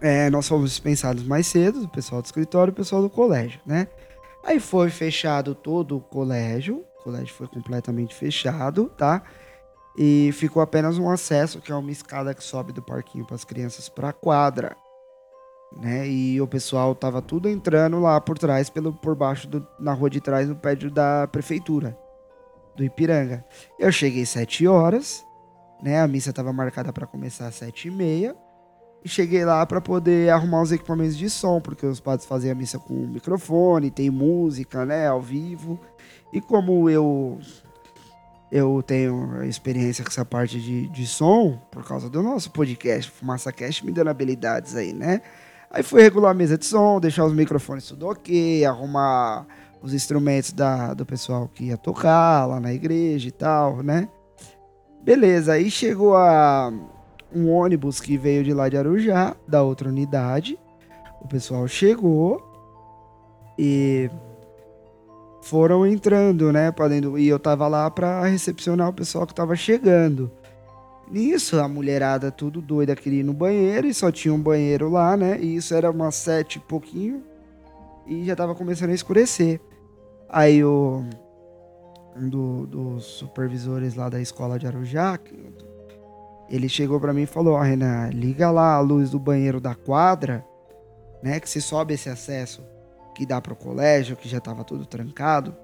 é, 0.00 0.30
nós 0.30 0.48
fomos 0.48 0.70
dispensados 0.70 1.24
mais 1.24 1.46
cedo, 1.46 1.84
o 1.84 1.88
pessoal 1.88 2.22
do 2.22 2.24
escritório 2.24 2.70
e 2.70 2.72
o 2.72 2.76
pessoal 2.76 3.02
do 3.02 3.10
colégio, 3.10 3.60
né? 3.66 3.86
Aí 4.42 4.58
foi 4.58 4.88
fechado 4.88 5.54
todo 5.54 5.98
o 5.98 6.00
colégio, 6.00 6.85
colégio 7.06 7.32
foi 7.32 7.46
completamente 7.46 8.12
fechado, 8.12 8.90
tá? 8.96 9.22
E 9.96 10.30
ficou 10.32 10.60
apenas 10.60 10.98
um 10.98 11.08
acesso, 11.08 11.60
que 11.60 11.70
é 11.70 11.74
uma 11.74 11.92
escada 11.92 12.34
que 12.34 12.42
sobe 12.42 12.72
do 12.72 12.82
parquinho 12.82 13.24
para 13.24 13.36
as 13.36 13.44
crianças 13.44 13.88
para 13.88 14.08
a 14.08 14.12
quadra, 14.12 14.76
né? 15.80 16.08
E 16.08 16.40
o 16.40 16.48
pessoal 16.48 16.96
tava 16.96 17.22
tudo 17.22 17.48
entrando 17.48 18.00
lá 18.00 18.20
por 18.20 18.36
trás, 18.36 18.68
pelo 18.68 18.92
por 18.92 19.14
baixo 19.14 19.46
do, 19.46 19.64
na 19.78 19.92
rua 19.92 20.10
de 20.10 20.20
trás, 20.20 20.48
no 20.48 20.56
prédio 20.56 20.90
da 20.90 21.28
prefeitura 21.28 21.96
do 22.74 22.82
Ipiranga. 22.82 23.44
Eu 23.78 23.92
cheguei 23.92 24.26
sete 24.26 24.66
horas, 24.66 25.24
né? 25.80 26.00
A 26.00 26.08
missa 26.08 26.30
estava 26.30 26.52
marcada 26.52 26.92
para 26.92 27.06
começar 27.06 27.46
às 27.46 27.54
sete 27.54 27.86
e 27.86 27.90
meia. 27.90 28.36
E 29.06 29.08
cheguei 29.08 29.44
lá 29.44 29.64
para 29.64 29.80
poder 29.80 30.30
arrumar 30.30 30.62
os 30.62 30.72
equipamentos 30.72 31.16
de 31.16 31.30
som, 31.30 31.60
porque 31.60 31.86
os 31.86 32.00
padres 32.00 32.26
faziam 32.26 32.50
a 32.50 32.54
missa 32.56 32.76
com 32.76 32.92
microfone, 32.92 33.88
tem 33.88 34.10
música, 34.10 34.84
né, 34.84 35.06
ao 35.06 35.22
vivo. 35.22 35.78
E 36.32 36.40
como 36.40 36.90
eu 36.90 37.38
eu 38.50 38.82
tenho 38.84 39.44
experiência 39.44 40.02
com 40.02 40.10
essa 40.10 40.24
parte 40.24 40.60
de, 40.60 40.88
de 40.88 41.06
som, 41.06 41.56
por 41.70 41.86
causa 41.86 42.10
do 42.10 42.20
nosso 42.20 42.50
podcast, 42.50 43.08
Fumaça 43.12 43.52
Cast, 43.52 43.86
me 43.86 43.92
dando 43.92 44.10
habilidades 44.10 44.74
aí, 44.74 44.92
né? 44.92 45.20
Aí 45.70 45.84
fui 45.84 46.02
regular 46.02 46.32
a 46.32 46.34
mesa 46.34 46.58
de 46.58 46.66
som, 46.66 46.98
deixar 46.98 47.26
os 47.26 47.32
microfones 47.32 47.86
tudo 47.86 48.08
ok, 48.08 48.64
arrumar 48.64 49.46
os 49.80 49.94
instrumentos 49.94 50.50
da, 50.50 50.94
do 50.94 51.06
pessoal 51.06 51.46
que 51.46 51.66
ia 51.66 51.76
tocar 51.76 52.44
lá 52.44 52.58
na 52.58 52.74
igreja 52.74 53.28
e 53.28 53.32
tal, 53.32 53.84
né? 53.84 54.08
Beleza, 55.04 55.52
aí 55.52 55.70
chegou 55.70 56.16
a 56.16 56.95
um 57.34 57.50
ônibus 57.50 58.00
que 58.00 58.16
veio 58.16 58.44
de 58.44 58.52
lá 58.52 58.68
de 58.68 58.76
Arujá, 58.76 59.36
da 59.46 59.62
outra 59.62 59.88
unidade. 59.88 60.58
O 61.20 61.28
pessoal 61.28 61.66
chegou 61.66 62.42
e 63.58 64.10
foram 65.42 65.86
entrando, 65.86 66.52
né, 66.52 66.72
dentro. 66.88 67.18
E 67.18 67.28
eu 67.28 67.38
tava 67.38 67.68
lá 67.68 67.90
para 67.90 68.24
recepcionar 68.24 68.88
o 68.88 68.92
pessoal 68.92 69.26
que 69.26 69.34
tava 69.34 69.54
chegando. 69.56 70.30
Nisso, 71.08 71.60
a 71.60 71.68
mulherada 71.68 72.32
tudo 72.32 72.60
doida 72.60 72.96
queria 72.96 73.20
ir 73.20 73.24
no 73.24 73.32
banheiro 73.32 73.86
e 73.86 73.94
só 73.94 74.10
tinha 74.10 74.34
um 74.34 74.40
banheiro 74.40 74.90
lá, 74.90 75.16
né? 75.16 75.38
E 75.40 75.54
isso 75.54 75.72
era 75.72 75.90
umas 75.90 76.16
sete 76.16 76.56
e 76.56 76.60
pouquinho 76.60 77.22
e 78.06 78.24
já 78.24 78.34
tava 78.34 78.54
começando 78.54 78.90
a 78.90 78.94
escurecer. 78.94 79.60
Aí 80.28 80.64
o 80.64 81.04
um 82.16 82.28
do, 82.28 82.66
dos 82.66 83.04
supervisores 83.04 83.94
lá 83.94 84.08
da 84.08 84.20
escola 84.20 84.58
de 84.58 84.66
Arujá, 84.66 85.18
ele 86.48 86.68
chegou 86.68 87.00
para 87.00 87.12
mim 87.12 87.22
e 87.22 87.26
falou: 87.26 87.54
"Ó, 87.54 87.58
oh, 87.58 87.62
Renan, 87.62 88.10
liga 88.10 88.50
lá 88.50 88.74
a 88.74 88.80
luz 88.80 89.10
do 89.10 89.18
banheiro 89.18 89.60
da 89.60 89.74
quadra, 89.74 90.44
né, 91.22 91.40
que 91.40 91.48
se 91.48 91.60
sobe 91.60 91.94
esse 91.94 92.08
acesso 92.08 92.62
que 93.14 93.26
dá 93.26 93.40
pro 93.40 93.56
colégio, 93.56 94.16
que 94.16 94.28
já 94.28 94.40
tava 94.40 94.62
tudo 94.64 94.84
trancado. 94.84 95.56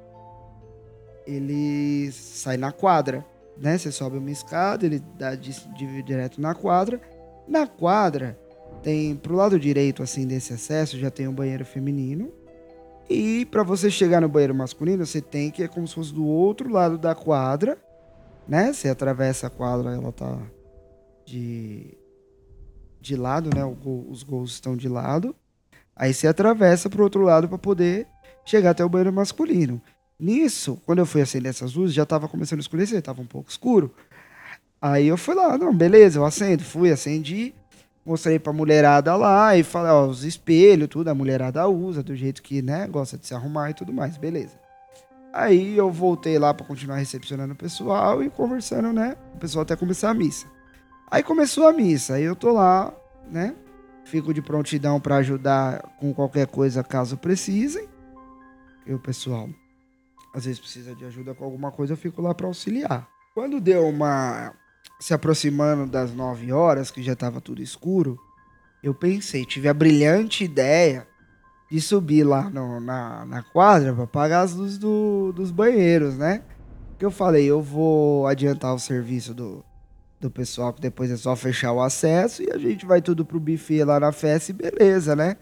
Ele 1.27 2.11
sai 2.12 2.57
na 2.57 2.73
quadra, 2.73 3.25
né? 3.57 3.79
Você 3.79 3.93
sobe 3.93 4.19
uma 4.19 4.31
escada, 4.31 4.87
ele 4.87 5.01
dá 5.17 5.35
de, 5.35 5.53
de, 5.75 6.03
direto 6.03 6.41
na 6.41 6.55
quadra. 6.55 7.01
Na 7.47 7.67
quadra 7.67 8.39
tem 8.83 9.15
pro 9.15 9.37
lado 9.37 9.61
direito 9.61 10.03
assim 10.03 10.27
desse 10.27 10.53
acesso 10.55 10.99
já 10.99 11.11
tem 11.11 11.29
um 11.29 11.35
banheiro 11.35 11.65
feminino 11.65 12.33
e 13.09 13.45
para 13.47 13.62
você 13.62 13.91
chegar 13.91 14.21
no 14.21 14.29
banheiro 14.29 14.55
masculino, 14.55 15.05
você 15.05 15.21
tem 15.21 15.51
que 15.51 15.62
é 15.62 15.69
como 15.69 15.87
se 15.87 15.95
fosse 15.95 16.15
do 16.15 16.27
outro 16.27 16.71
lado 16.71 16.97
da 16.97 17.15
quadra, 17.15 17.77
né? 18.49 18.73
Você 18.73 18.89
atravessa 18.89 19.49
a 19.49 19.51
quadra, 19.51 19.93
ela 19.93 20.12
tá 20.12 20.39
de 21.25 21.97
de 23.00 23.17
lado, 23.17 23.50
né? 23.55 23.62
Gol, 23.83 24.07
os 24.09 24.23
gols 24.23 24.52
estão 24.52 24.76
de 24.76 24.88
lado. 24.88 25.35
Aí 25.95 26.14
você 26.14 26.26
atravessa 26.29 26.88
pro 26.88 27.02
outro 27.02 27.23
lado 27.23 27.49
para 27.49 27.59
poder 27.59 28.07
chegar 28.45 28.71
até 28.71 28.85
o 28.85 28.88
banheiro 28.88 29.12
masculino. 29.12 29.83
Nisso, 30.19 30.81
quando 30.87 31.00
eu 31.00 31.07
fui 31.07 31.21
acender 31.21 31.50
essas 31.50 31.75
luzes, 31.75 31.95
já 31.95 32.07
tava 32.07 32.29
começando 32.29 32.61
a 32.61 32.62
escurecer, 32.62 33.02
tava 33.02 33.21
um 33.21 33.26
pouco 33.26 33.50
escuro. 33.50 33.93
Aí 34.81 35.09
eu 35.09 35.17
fui 35.17 35.35
lá, 35.35 35.59
não, 35.59 35.75
beleza, 35.75 36.19
eu 36.19 36.25
acendo, 36.25 36.62
fui, 36.62 36.91
acendi. 36.91 37.55
Mostrei 38.05 38.38
pra 38.38 38.52
mulherada 38.52 39.14
lá 39.14 39.57
e 39.57 39.62
falei, 39.62 39.93
ó, 39.93 40.07
os 40.07 40.25
espelhos, 40.25 40.88
tudo, 40.88 41.09
a 41.09 41.14
mulherada 41.14 41.67
usa 41.69 42.02
do 42.02 42.17
jeito 42.17 42.43
que, 42.43 42.61
né, 42.61 42.88
gosta 42.88 43.17
de 43.17 43.26
se 43.26 43.35
arrumar 43.35 43.71
e 43.71 43.75
tudo 43.75 43.93
mais, 43.93 44.17
beleza. 44.17 44.59
Aí 45.33 45.76
eu 45.76 45.91
voltei 45.91 46.37
lá 46.37 46.52
para 46.52 46.67
continuar 46.67 46.97
recepcionando 46.97 47.52
o 47.52 47.57
pessoal 47.57 48.23
e 48.23 48.29
conversando, 48.29 48.93
né, 48.93 49.17
o 49.35 49.38
pessoal 49.38 49.62
até 49.62 49.76
começar 49.76 50.11
a 50.11 50.14
missa. 50.14 50.47
Aí 51.12 51.23
começou 51.23 51.69
a 51.69 51.75
missa, 51.75 52.14
aí 52.14 52.23
eu 52.23 52.35
tô 52.35 52.52
lá, 52.52 52.90
né, 53.31 53.54
fico 54.02 54.33
de 54.33 54.40
prontidão 54.40 54.99
para 54.99 55.16
ajudar 55.16 55.83
com 56.00 56.14
qualquer 56.14 56.47
coisa 56.47 56.83
caso 56.83 57.19
precisem. 57.19 57.87
E 58.87 58.95
o 58.95 58.99
pessoal, 58.99 59.47
às 60.35 60.47
vezes 60.47 60.59
precisa 60.59 60.95
de 60.95 61.04
ajuda 61.04 61.35
com 61.35 61.45
alguma 61.45 61.71
coisa, 61.71 61.92
eu 61.92 61.99
fico 61.99 62.23
lá 62.23 62.35
para 62.35 62.47
auxiliar. 62.47 63.07
Quando 63.35 63.61
deu 63.61 63.87
uma 63.87 64.54
se 64.99 65.12
aproximando 65.12 65.87
das 65.87 66.14
9 66.14 66.50
horas, 66.50 66.90
que 66.90 67.02
já 67.02 67.12
estava 67.12 67.42
tudo 67.42 67.61
escuro, 67.61 68.19
eu 68.83 68.95
pensei, 68.95 69.45
tive 69.45 69.69
a 69.69 69.75
brilhante 69.75 70.45
ideia 70.45 71.07
de 71.71 71.78
subir 71.78 72.25
lá 72.25 72.49
no, 72.49 72.81
na, 72.81 73.26
na 73.26 73.42
quadra 73.42 73.92
para 73.92 74.04
apagar 74.04 74.45
as 74.45 74.54
luzes 74.54 74.78
do, 74.78 75.31
dos 75.37 75.50
banheiros, 75.50 76.16
né? 76.16 76.42
Que 76.99 77.04
eu 77.04 77.11
falei, 77.11 77.45
eu 77.45 77.61
vou 77.61 78.26
adiantar 78.26 78.75
o 78.75 78.78
serviço 78.78 79.35
do, 79.35 79.62
do 80.23 80.31
pessoal, 80.31 80.73
que 80.73 80.81
depois 80.81 81.11
é 81.11 81.17
só 81.17 81.35
fechar 81.35 81.73
o 81.73 81.83
acesso 81.83 82.43
e 82.43 82.50
a 82.50 82.57
gente 82.57 82.87
vai 82.87 83.02
tudo 83.02 83.25
pro 83.25 83.41
buffet 83.41 83.85
lá 83.85 83.99
na 83.99 84.12
festa 84.12 84.52
e 84.52 84.55
beleza, 84.55 85.17
né? 85.17 85.37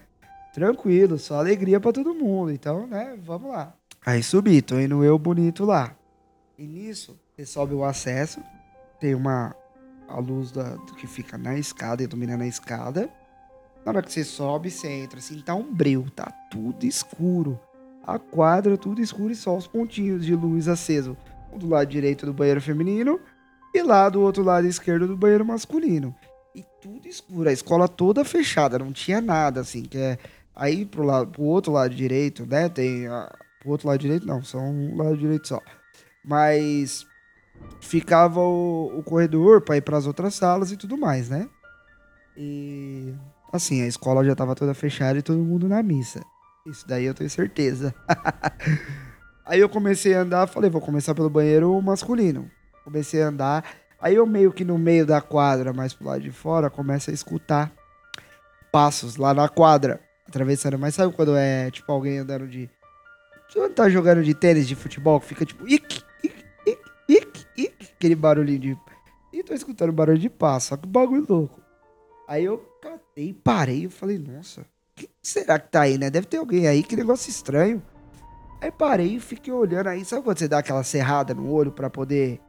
Tranquilo, 0.53 1.17
só 1.17 1.35
alegria 1.35 1.79
para 1.79 1.93
todo 1.93 2.13
mundo. 2.13 2.51
Então, 2.51 2.87
né, 2.87 3.15
vamos 3.23 3.51
lá. 3.51 3.73
Aí 4.03 4.23
subi, 4.23 4.61
tô 4.61 4.79
indo 4.79 5.03
eu 5.03 5.17
bonito 5.17 5.63
lá. 5.63 5.95
E 6.57 6.65
nisso, 6.65 7.17
você 7.35 7.45
sobe 7.45 7.75
o 7.75 7.83
acesso, 7.83 8.41
tem 8.99 9.13
uma 9.15 9.55
a 10.09 10.19
luz 10.19 10.51
da, 10.51 10.75
do 10.75 10.93
que 10.95 11.07
fica 11.07 11.37
na 11.37 11.57
escada, 11.57 12.03
iluminando 12.03 12.43
a 12.43 12.47
escada. 12.47 13.09
Na 13.85 13.91
hora 13.91 14.01
que 14.01 14.11
você 14.11 14.23
sobe, 14.23 14.69
você 14.69 14.89
entra 14.89 15.19
assim, 15.19 15.39
tá 15.39 15.55
um 15.55 15.73
breu, 15.73 16.05
tá 16.15 16.29
tudo 16.49 16.85
escuro. 16.85 17.59
A 18.03 18.19
quadra 18.19 18.77
tudo 18.77 18.99
escuro 18.99 19.31
e 19.31 19.35
só 19.35 19.55
os 19.55 19.67
pontinhos 19.67 20.25
de 20.25 20.35
luz 20.35 20.67
aceso. 20.67 21.15
Do 21.55 21.69
lado 21.69 21.87
direito 21.87 22.25
do 22.25 22.33
banheiro 22.33 22.61
feminino 22.61 23.19
e 23.73 23.81
lá 23.81 24.09
do 24.09 24.21
outro 24.21 24.43
lado 24.43 24.67
esquerdo 24.67 25.07
do 25.07 25.17
banheiro 25.17 25.45
masculino. 25.45 26.15
E 26.55 26.63
tudo 26.81 27.07
escuro, 27.07 27.49
a 27.49 27.53
escola 27.53 27.87
toda 27.87 28.25
fechada, 28.25 28.77
não 28.77 28.91
tinha 28.91 29.21
nada 29.21 29.61
assim, 29.61 29.83
que 29.83 29.97
é 29.97 30.17
Aí 30.55 30.85
pro, 30.85 31.03
lado, 31.03 31.31
pro 31.31 31.43
outro 31.43 31.71
lado 31.71 31.93
direito, 31.93 32.45
né? 32.45 32.69
Tem. 32.69 33.07
A, 33.07 33.33
pro 33.59 33.71
outro 33.71 33.87
lado 33.87 33.99
direito, 33.99 34.25
não, 34.25 34.43
só 34.43 34.59
um 34.59 34.97
lado 34.97 35.17
direito 35.17 35.47
só. 35.47 35.61
Mas 36.23 37.05
ficava 37.79 38.39
o, 38.39 38.99
o 38.99 39.03
corredor 39.03 39.61
para 39.61 39.77
ir 39.77 39.81
para 39.81 39.97
as 39.97 40.05
outras 40.05 40.35
salas 40.35 40.71
e 40.71 40.77
tudo 40.77 40.97
mais, 40.97 41.29
né? 41.29 41.49
E 42.35 43.13
assim, 43.51 43.81
a 43.81 43.87
escola 43.87 44.23
já 44.23 44.35
tava 44.35 44.55
toda 44.55 44.73
fechada 44.73 45.19
e 45.19 45.23
todo 45.23 45.39
mundo 45.39 45.67
na 45.67 45.81
missa. 45.81 46.21
Isso 46.67 46.87
daí 46.87 47.05
eu 47.05 47.13
tenho 47.13 47.29
certeza. 47.29 47.93
aí 49.45 49.59
eu 49.59 49.69
comecei 49.69 50.13
a 50.13 50.21
andar, 50.21 50.47
falei, 50.47 50.69
vou 50.69 50.81
começar 50.81 51.15
pelo 51.15 51.29
banheiro 51.29 51.81
masculino. 51.81 52.49
Comecei 52.83 53.21
a 53.21 53.27
andar, 53.27 53.65
aí 53.99 54.15
eu 54.15 54.25
meio 54.25 54.51
que 54.51 54.65
no 54.65 54.77
meio 54.77 55.05
da 55.05 55.21
quadra, 55.21 55.71
mais 55.71 55.93
pro 55.93 56.07
lado 56.07 56.21
de 56.21 56.31
fora, 56.31 56.69
começo 56.69 57.11
a 57.11 57.13
escutar 57.13 57.71
passos 58.71 59.17
lá 59.17 59.33
na 59.33 59.47
quadra, 59.47 59.99
atravessando. 60.27 60.79
Mas 60.79 60.95
sabe 60.95 61.13
quando 61.13 61.35
é 61.35 61.69
tipo 61.69 61.91
alguém 61.91 62.19
andando 62.19 62.47
de. 62.47 62.69
Quando 63.53 63.73
tá 63.73 63.89
jogando 63.89 64.23
de 64.23 64.33
tênis, 64.33 64.67
de 64.67 64.75
futebol, 64.75 65.19
que 65.19 65.27
fica 65.27 65.45
tipo. 65.45 65.67
Ic, 65.67 66.01
ic, 66.23 66.45
ic, 66.65 66.79
ic, 67.09 67.45
ic, 67.57 67.89
aquele 67.97 68.15
barulhinho 68.15 68.59
de. 68.59 68.77
E 69.33 69.43
tô 69.43 69.53
escutando 69.53 69.91
barulho 69.91 70.17
de 70.17 70.29
passo, 70.29 70.69
só 70.69 70.77
que 70.77 70.87
bagulho 70.87 71.25
louco. 71.27 71.61
Aí 72.27 72.45
eu 72.45 72.57
catei, 72.81 73.33
parei, 73.33 73.85
eu 73.85 73.89
falei, 73.89 74.17
nossa, 74.17 74.65
quem 74.95 75.09
será 75.21 75.59
que 75.59 75.69
tá 75.69 75.81
aí, 75.81 75.97
né? 75.97 76.09
Deve 76.09 76.27
ter 76.27 76.37
alguém 76.37 76.67
aí, 76.67 76.83
que 76.83 76.95
negócio 76.95 77.29
estranho. 77.29 77.81
Aí 78.61 78.71
parei 78.71 79.15
e 79.15 79.19
fiquei 79.19 79.51
olhando 79.51 79.87
aí. 79.87 80.05
Sabe 80.05 80.23
quando 80.23 80.37
você 80.37 80.47
dá 80.47 80.59
aquela 80.59 80.83
serrada 80.83 81.33
no 81.33 81.51
olho 81.51 81.71
para 81.71 81.89
poder 81.89 82.39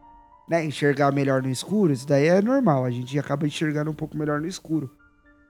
né, 0.48 0.64
enxergar 0.64 1.12
melhor 1.12 1.42
no 1.42 1.48
escuro? 1.48 1.92
Isso 1.92 2.06
daí 2.06 2.26
é 2.26 2.40
normal, 2.40 2.84
a 2.84 2.90
gente 2.90 3.18
acaba 3.18 3.46
enxergando 3.46 3.90
um 3.90 3.94
pouco 3.94 4.16
melhor 4.16 4.40
no 4.40 4.46
escuro. 4.46 4.90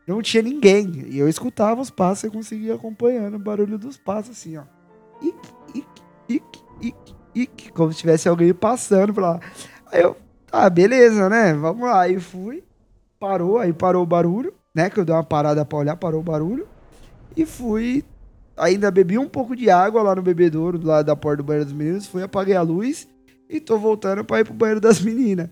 Não 0.07 0.21
tinha 0.21 0.43
ninguém. 0.43 1.07
E 1.09 1.19
eu 1.19 1.29
escutava 1.29 1.81
os 1.81 1.91
passos 1.91 2.25
e 2.25 2.31
conseguia 2.31 2.75
acompanhando 2.75 3.37
o 3.37 3.39
barulho 3.39 3.79
dos 3.79 3.97
passos, 3.97 4.33
assim, 4.33 4.57
ó. 4.57 4.65
Ic, 5.23 5.37
ic, 5.75 5.87
ic, 6.29 6.65
ic, 6.81 7.17
ic, 7.35 7.73
como 7.73 7.93
se 7.93 8.01
tivesse 8.01 8.29
alguém 8.29 8.53
passando 8.53 9.15
pra 9.15 9.33
lá. 9.33 9.41
Aí 9.93 10.03
eu, 10.03 10.17
tá, 10.47 10.69
beleza, 10.69 11.29
né? 11.29 11.55
Vamos 11.55 11.83
lá. 11.83 12.01
Aí 12.03 12.19
fui 12.19 12.65
parou, 13.23 13.59
aí 13.59 13.73
parou 13.73 14.03
o 14.03 14.07
barulho, 14.07 14.53
né? 14.75 14.91
Que 14.91 14.99
eu 14.99 15.05
dei 15.05 15.15
uma 15.15 15.23
parada 15.23 15.65
pra 15.65 15.79
olhar, 15.79 15.97
parou 15.97 16.21
o 16.21 16.25
barulho. 16.25 16.67
E 17.37 17.47
fui. 17.47 18.05
Ainda 18.57 18.91
bebi 18.91 19.17
um 19.17 19.29
pouco 19.29 19.55
de 19.55 19.71
água 19.71 20.03
lá 20.03 20.17
no 20.17 20.23
bebedouro, 20.23 20.77
do 20.77 20.89
lado 20.89 21.07
da 21.07 21.15
porta 21.15 21.37
do 21.39 21.47
banheiro 21.47 21.65
dos 21.65 21.73
meninos. 21.73 22.07
Fui, 22.07 22.23
apaguei 22.23 22.57
a 22.57 22.63
luz 22.63 23.09
e 23.53 23.61
tô 23.61 23.79
voltando 23.79 24.25
pra 24.25 24.41
ir 24.41 24.45
pro 24.45 24.55
banheiro 24.55 24.81
das 24.81 25.01
meninas. 25.01 25.49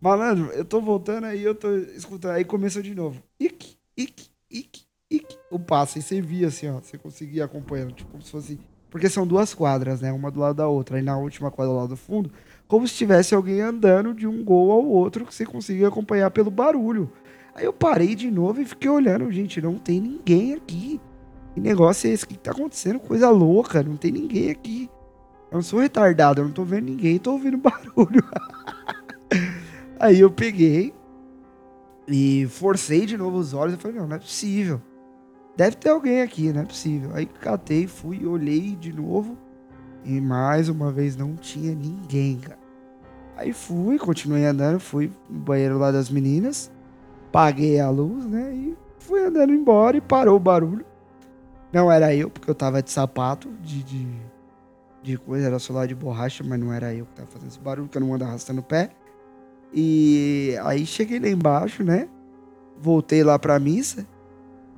Malandro, 0.00 0.50
eu 0.52 0.64
tô 0.64 0.80
voltando 0.80 1.24
aí, 1.24 1.42
eu 1.42 1.54
tô 1.54 1.74
escutando. 1.76 2.32
Aí 2.32 2.44
começou 2.44 2.82
de 2.82 2.94
novo. 2.94 3.22
Ic, 3.40 3.76
ic, 3.96 4.30
ic, 4.50 4.82
ic. 5.10 5.38
O 5.50 5.58
passo, 5.58 5.98
aí 5.98 6.02
você 6.02 6.20
via 6.20 6.48
assim, 6.48 6.68
ó. 6.68 6.80
Você 6.80 6.96
conseguia 6.96 7.44
acompanhando, 7.44 7.92
tipo, 7.92 8.10
como 8.10 8.22
se 8.22 8.30
fosse. 8.30 8.60
Porque 8.90 9.08
são 9.08 9.26
duas 9.26 9.52
quadras, 9.52 10.00
né? 10.00 10.12
Uma 10.12 10.30
do 10.30 10.40
lado 10.40 10.56
da 10.56 10.68
outra. 10.68 10.96
Aí 10.96 11.02
na 11.02 11.18
última 11.18 11.50
quadra 11.50 11.72
lá 11.72 11.86
do 11.86 11.96
fundo 11.96 12.30
como 12.68 12.86
se 12.86 12.94
tivesse 12.94 13.34
alguém 13.34 13.60
andando 13.60 14.12
de 14.12 14.26
um 14.26 14.42
gol 14.44 14.72
ao 14.72 14.84
outro 14.84 15.24
que 15.24 15.34
você 15.34 15.46
conseguia 15.46 15.88
acompanhar 15.88 16.30
pelo 16.30 16.50
barulho. 16.50 17.10
Aí 17.54 17.64
eu 17.64 17.72
parei 17.72 18.14
de 18.14 18.30
novo 18.30 18.60
e 18.60 18.64
fiquei 18.64 18.90
olhando, 18.90 19.30
gente, 19.30 19.60
não 19.60 19.78
tem 19.78 20.00
ninguém 20.00 20.54
aqui. 20.54 21.00
Que 21.54 21.60
negócio 21.60 22.08
é 22.08 22.12
esse? 22.12 22.24
O 22.24 22.28
que 22.28 22.36
tá 22.36 22.50
acontecendo? 22.50 22.98
Coisa 22.98 23.30
louca, 23.30 23.82
não 23.82 23.96
tem 23.96 24.12
ninguém 24.12 24.50
aqui. 24.50 24.90
Eu 25.50 25.56
não 25.56 25.62
sou 25.62 25.80
retardado, 25.80 26.40
eu 26.40 26.44
não 26.46 26.52
tô 26.52 26.64
vendo 26.64 26.86
ninguém, 26.86 27.18
tô 27.18 27.32
ouvindo 27.32 27.56
barulho. 27.58 28.24
Aí 29.98 30.20
eu 30.20 30.30
peguei 30.30 30.92
e 32.06 32.46
forcei 32.50 33.06
de 33.06 33.16
novo 33.16 33.38
os 33.38 33.54
olhos 33.54 33.74
e 33.74 33.78
falei, 33.78 33.98
não, 33.98 34.06
não 34.06 34.16
é 34.16 34.18
possível. 34.18 34.80
Deve 35.56 35.76
ter 35.76 35.88
alguém 35.88 36.20
aqui, 36.20 36.52
não 36.52 36.62
é 36.62 36.64
possível. 36.64 37.10
Aí 37.14 37.26
catei, 37.26 37.86
fui, 37.86 38.26
olhei 38.26 38.76
de 38.76 38.92
novo. 38.92 39.36
E 40.04 40.20
mais 40.20 40.68
uma 40.68 40.92
vez 40.92 41.16
não 41.16 41.34
tinha 41.34 41.74
ninguém, 41.74 42.38
cara. 42.38 42.58
Aí 43.36 43.52
fui, 43.52 43.98
continuei 43.98 44.44
andando, 44.44 44.78
fui 44.78 45.10
no 45.28 45.40
banheiro 45.40 45.78
lá 45.78 45.90
das 45.90 46.08
meninas, 46.08 46.70
paguei 47.32 47.80
a 47.80 47.90
luz, 47.90 48.24
né? 48.24 48.54
E 48.54 48.76
fui 48.98 49.22
andando 49.22 49.52
embora 49.52 49.96
e 49.96 50.00
parou 50.00 50.36
o 50.36 50.40
barulho. 50.40 50.86
Não 51.72 51.90
era 51.90 52.14
eu, 52.14 52.30
porque 52.30 52.48
eu 52.48 52.54
tava 52.54 52.82
de 52.82 52.90
sapato, 52.90 53.50
de, 53.60 53.82
de, 53.82 54.06
de 55.06 55.16
coisa, 55.16 55.46
era 55.46 55.58
celular 55.58 55.86
de 55.86 55.94
borracha, 55.94 56.44
mas 56.44 56.58
não 56.58 56.72
era 56.72 56.92
eu 56.94 57.06
que 57.06 57.14
tava 57.14 57.28
fazendo 57.28 57.48
esse 57.48 57.60
barulho, 57.60 57.88
que 57.88 57.96
eu 57.96 58.00
não 58.00 58.14
ando 58.14 58.24
arrastando 58.24 58.60
o 58.60 58.64
pé. 58.64 58.90
E 59.72 60.54
aí 60.64 60.84
cheguei 60.86 61.18
lá 61.18 61.28
embaixo, 61.28 61.82
né? 61.82 62.08
Voltei 62.78 63.22
lá 63.24 63.38
pra 63.38 63.58
missa. 63.58 64.06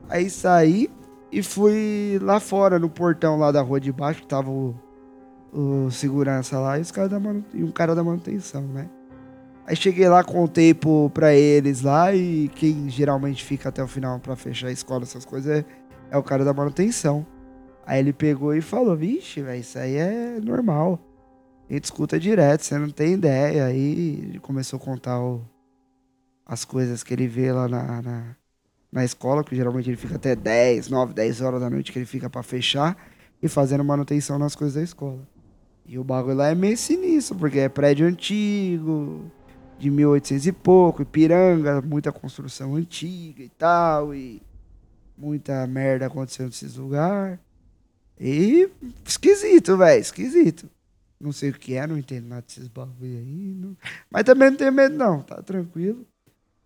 Aí 0.08 0.30
saí 0.30 0.90
e 1.30 1.42
fui 1.42 2.18
lá 2.22 2.40
fora, 2.40 2.78
no 2.78 2.88
portão 2.88 3.38
lá 3.38 3.52
da 3.52 3.60
rua 3.60 3.80
de 3.80 3.92
baixo, 3.92 4.22
que 4.22 4.28
tava 4.28 4.50
o 4.50 4.74
o 5.52 5.90
segurança 5.90 6.58
lá 6.58 6.78
e, 6.78 6.82
os 6.82 6.90
cara 6.90 7.08
da 7.08 7.18
e 7.54 7.64
um 7.64 7.70
cara 7.70 7.94
da 7.94 8.04
manutenção, 8.04 8.62
né? 8.62 8.88
Aí 9.66 9.76
cheguei 9.76 10.08
lá, 10.08 10.24
contei 10.24 10.72
pro, 10.72 11.10
pra 11.10 11.34
eles 11.34 11.82
lá 11.82 12.14
e 12.14 12.48
quem 12.54 12.88
geralmente 12.88 13.44
fica 13.44 13.68
até 13.68 13.82
o 13.82 13.88
final 13.88 14.18
para 14.18 14.34
fechar 14.34 14.68
a 14.68 14.72
escola, 14.72 15.02
essas 15.02 15.24
coisas, 15.24 15.58
é, 15.58 15.64
é, 16.10 16.16
o 16.16 16.22
cara 16.22 16.44
da 16.44 16.54
manutenção. 16.54 17.26
Aí 17.88 18.00
ele 18.00 18.12
pegou 18.12 18.54
e 18.54 18.60
falou, 18.60 18.94
vixe, 18.94 19.40
velho, 19.40 19.62
isso 19.62 19.78
aí 19.78 19.96
é 19.96 20.38
normal. 20.42 21.00
A 21.70 21.72
gente 21.72 21.84
escuta 21.84 22.20
direto, 22.20 22.60
você 22.60 22.76
não 22.76 22.90
tem 22.90 23.14
ideia. 23.14 23.64
Aí 23.64 24.26
ele 24.28 24.38
começou 24.40 24.76
a 24.76 24.80
contar 24.80 25.18
o, 25.18 25.42
as 26.44 26.66
coisas 26.66 27.02
que 27.02 27.14
ele 27.14 27.26
vê 27.26 27.50
lá 27.50 27.66
na, 27.66 28.02
na, 28.02 28.36
na 28.92 29.04
escola, 29.06 29.42
que 29.42 29.56
geralmente 29.56 29.88
ele 29.88 29.96
fica 29.96 30.16
até 30.16 30.36
10, 30.36 30.90
9, 30.90 31.14
10 31.14 31.40
horas 31.40 31.62
da 31.62 31.70
noite 31.70 31.90
que 31.90 31.98
ele 31.98 32.04
fica 32.04 32.28
para 32.28 32.42
fechar 32.42 32.94
e 33.42 33.48
fazendo 33.48 33.82
manutenção 33.82 34.38
nas 34.38 34.54
coisas 34.54 34.74
da 34.74 34.82
escola. 34.82 35.26
E 35.86 35.98
o 35.98 36.04
bagulho 36.04 36.36
lá 36.36 36.48
é 36.48 36.54
meio 36.54 36.76
sinistro, 36.76 37.38
porque 37.38 37.60
é 37.60 37.70
prédio 37.70 38.06
antigo, 38.06 39.32
de 39.78 39.90
1800 39.90 40.46
e 40.46 40.52
pouco, 40.52 41.00
Ipiranga, 41.00 41.80
muita 41.80 42.12
construção 42.12 42.74
antiga 42.74 43.42
e 43.42 43.48
tal, 43.48 44.14
e 44.14 44.42
muita 45.16 45.66
merda 45.66 46.04
acontecendo 46.04 46.48
nesses 46.48 46.76
lugares. 46.76 47.47
E 48.20 48.68
esquisito, 49.06 49.76
velho, 49.76 50.00
esquisito. 50.00 50.68
Não 51.20 51.32
sei 51.32 51.50
o 51.50 51.54
que 51.54 51.74
é, 51.74 51.86
não 51.86 51.98
entendo 51.98 52.28
nada 52.28 52.42
desses 52.42 52.68
bagulho 52.68 53.18
aí. 53.18 53.54
Não... 53.58 53.76
Mas 54.10 54.24
também 54.24 54.50
não 54.50 54.56
tenho 54.56 54.72
medo, 54.72 54.96
não, 54.96 55.20
tá 55.20 55.42
tranquilo. 55.42 56.06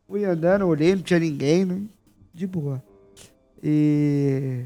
Fui 0.07 0.25
andando, 0.25 0.67
olhei, 0.67 0.95
não 0.95 1.03
tinha 1.03 1.21
ninguém, 1.21 1.65
não... 1.65 1.89
de 2.35 2.47
boa. 2.47 2.83
E 3.63 4.65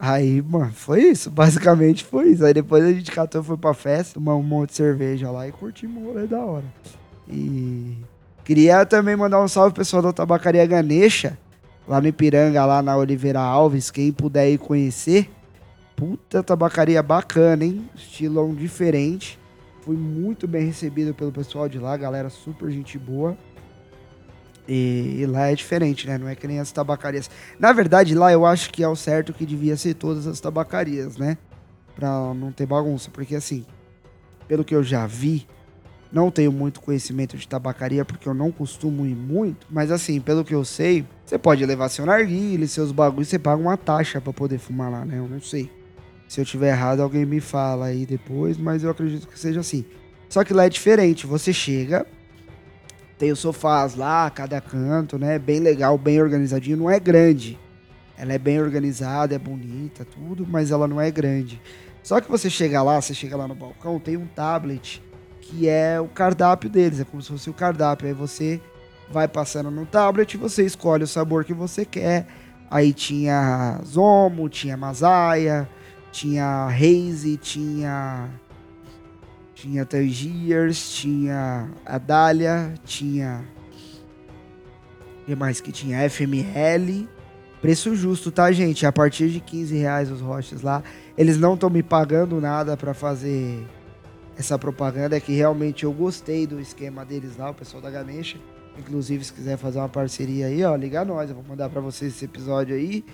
Aí, 0.00 0.40
mano, 0.40 0.72
foi 0.72 1.02
isso. 1.02 1.30
Basicamente 1.30 2.04
foi 2.04 2.28
isso. 2.30 2.44
Aí 2.44 2.54
depois 2.54 2.84
a 2.84 2.92
gente 2.92 3.10
catou, 3.10 3.42
foi 3.42 3.56
pra 3.56 3.74
festa, 3.74 4.14
tomamos 4.14 4.44
um 4.44 4.48
monte 4.48 4.70
de 4.70 4.76
cerveja 4.76 5.30
lá 5.30 5.48
e 5.48 5.52
curtimos 5.52 6.02
o 6.02 6.06
rolê 6.06 6.26
da 6.26 6.38
hora. 6.38 6.64
E 7.28 7.96
queria 8.44 8.86
também 8.86 9.16
mandar 9.16 9.42
um 9.42 9.48
salve 9.48 9.74
pro 9.74 9.82
pessoal 9.82 10.02
da 10.02 10.12
tabacaria 10.12 10.64
Ganesha, 10.66 11.36
lá 11.86 12.00
no 12.00 12.06
Ipiranga, 12.06 12.64
lá 12.64 12.80
na 12.80 12.96
Oliveira 12.96 13.40
Alves. 13.40 13.90
Quem 13.90 14.12
puder 14.12 14.48
ir 14.48 14.58
conhecer. 14.58 15.28
Puta 15.98 16.44
tabacaria 16.44 17.02
bacana, 17.02 17.64
hein? 17.64 17.90
Estilão 17.92 18.54
diferente. 18.54 19.36
Fui 19.80 19.96
muito 19.96 20.46
bem 20.46 20.64
recebido 20.64 21.12
pelo 21.12 21.32
pessoal 21.32 21.68
de 21.68 21.76
lá, 21.80 21.96
galera 21.96 22.30
super 22.30 22.70
gente 22.70 22.96
boa. 22.96 23.36
E, 24.68 25.16
e, 25.18 25.26
lá 25.26 25.48
é 25.48 25.56
diferente, 25.56 26.06
né? 26.06 26.16
Não 26.16 26.28
é 26.28 26.36
que 26.36 26.46
nem 26.46 26.60
as 26.60 26.70
tabacarias. 26.70 27.28
Na 27.58 27.72
verdade, 27.72 28.14
lá 28.14 28.32
eu 28.32 28.46
acho 28.46 28.70
que 28.70 28.84
é 28.84 28.86
o 28.86 28.94
certo 28.94 29.32
que 29.32 29.44
devia 29.44 29.76
ser 29.76 29.94
todas 29.94 30.28
as 30.28 30.38
tabacarias, 30.38 31.16
né? 31.16 31.36
Pra 31.96 32.32
não 32.32 32.52
ter 32.52 32.64
bagunça. 32.64 33.10
Porque 33.10 33.34
assim, 33.34 33.66
pelo 34.46 34.64
que 34.64 34.76
eu 34.76 34.84
já 34.84 35.04
vi, 35.04 35.48
não 36.12 36.30
tenho 36.30 36.52
muito 36.52 36.80
conhecimento 36.80 37.36
de 37.36 37.48
tabacaria 37.48 38.04
porque 38.04 38.28
eu 38.28 38.34
não 38.34 38.52
costumo 38.52 39.04
ir 39.04 39.16
muito. 39.16 39.66
Mas 39.68 39.90
assim, 39.90 40.20
pelo 40.20 40.44
que 40.44 40.54
eu 40.54 40.64
sei, 40.64 41.04
você 41.26 41.36
pode 41.36 41.66
levar 41.66 41.88
seu 41.88 42.06
narguile, 42.06 42.68
seus 42.68 42.92
bagulhos, 42.92 43.26
você 43.26 43.38
paga 43.38 43.60
uma 43.60 43.76
taxa 43.76 44.20
para 44.20 44.32
poder 44.32 44.58
fumar 44.58 44.92
lá, 44.92 45.04
né? 45.04 45.18
Eu 45.18 45.26
não 45.26 45.40
sei. 45.40 45.76
Se 46.28 46.40
eu 46.40 46.44
tiver 46.44 46.68
errado, 46.68 47.00
alguém 47.00 47.24
me 47.24 47.40
fala 47.40 47.86
aí 47.86 48.04
depois, 48.04 48.58
mas 48.58 48.84
eu 48.84 48.90
acredito 48.90 49.26
que 49.26 49.38
seja 49.38 49.60
assim. 49.60 49.84
Só 50.28 50.44
que 50.44 50.52
lá 50.52 50.66
é 50.66 50.68
diferente. 50.68 51.26
Você 51.26 51.52
chega, 51.54 52.06
tem 53.18 53.32
os 53.32 53.38
sofás 53.38 53.94
lá, 53.94 54.30
cada 54.30 54.60
canto, 54.60 55.18
né? 55.18 55.38
Bem 55.38 55.58
legal, 55.58 55.96
bem 55.96 56.20
organizadinho. 56.20 56.76
Não 56.76 56.90
é 56.90 57.00
grande. 57.00 57.58
Ela 58.16 58.34
é 58.34 58.38
bem 58.38 58.60
organizada, 58.60 59.34
é 59.34 59.38
bonita, 59.38 60.04
tudo, 60.04 60.46
mas 60.46 60.70
ela 60.70 60.86
não 60.86 61.00
é 61.00 61.10
grande. 61.10 61.60
Só 62.02 62.20
que 62.20 62.30
você 62.30 62.50
chega 62.50 62.82
lá, 62.82 63.00
você 63.00 63.14
chega 63.14 63.36
lá 63.36 63.48
no 63.48 63.54
balcão, 63.54 63.98
tem 63.98 64.16
um 64.16 64.26
tablet 64.26 65.02
que 65.40 65.66
é 65.68 65.98
o 65.98 66.08
cardápio 66.08 66.68
deles, 66.68 67.00
é 67.00 67.04
como 67.04 67.22
se 67.22 67.28
fosse 67.28 67.48
o 67.48 67.54
cardápio. 67.54 68.06
Aí 68.06 68.12
você 68.12 68.60
vai 69.10 69.26
passando 69.26 69.70
no 69.70 69.86
tablet, 69.86 70.36
você 70.36 70.64
escolhe 70.64 71.04
o 71.04 71.06
sabor 71.06 71.44
que 71.44 71.54
você 71.54 71.84
quer. 71.84 72.26
Aí 72.70 72.92
tinha 72.92 73.80
Zomo, 73.84 74.48
tinha 74.48 74.76
Masaia, 74.76 75.66
tinha 76.10 76.66
Haze, 76.66 77.36
tinha 77.36 78.28
tinha 79.58 79.84
Tangiers, 79.84 80.90
tinha 80.92 81.68
Adália, 81.84 82.74
tinha. 82.84 83.44
O 85.22 85.24
que 85.26 85.34
mais 85.34 85.60
que 85.60 85.72
tinha? 85.72 86.08
FML. 86.08 87.08
Preço 87.60 87.92
justo, 87.96 88.30
tá, 88.30 88.52
gente? 88.52 88.86
A 88.86 88.92
partir 88.92 89.30
de 89.30 89.40
15 89.40 89.76
reais 89.76 90.12
os 90.12 90.20
roches 90.20 90.62
lá. 90.62 90.80
Eles 91.16 91.36
não 91.38 91.54
estão 91.54 91.68
me 91.68 91.82
pagando 91.82 92.40
nada 92.40 92.76
para 92.76 92.94
fazer 92.94 93.66
essa 94.36 94.56
propaganda. 94.56 95.16
É 95.16 95.20
que 95.20 95.32
realmente 95.32 95.82
eu 95.82 95.92
gostei 95.92 96.46
do 96.46 96.60
esquema 96.60 97.04
deles 97.04 97.36
lá, 97.36 97.50
o 97.50 97.54
pessoal 97.54 97.82
da 97.82 97.90
Ganesha. 97.90 98.38
Inclusive, 98.78 99.24
se 99.24 99.32
quiser 99.32 99.56
fazer 99.56 99.78
uma 99.78 99.88
parceria 99.88 100.46
aí, 100.46 100.62
ó, 100.62 100.76
liga 100.76 101.04
nós. 101.04 101.30
Eu 101.30 101.34
vou 101.34 101.44
mandar 101.44 101.68
para 101.68 101.80
vocês 101.80 102.14
esse 102.14 102.26
episódio 102.26 102.76
aí. 102.76 103.04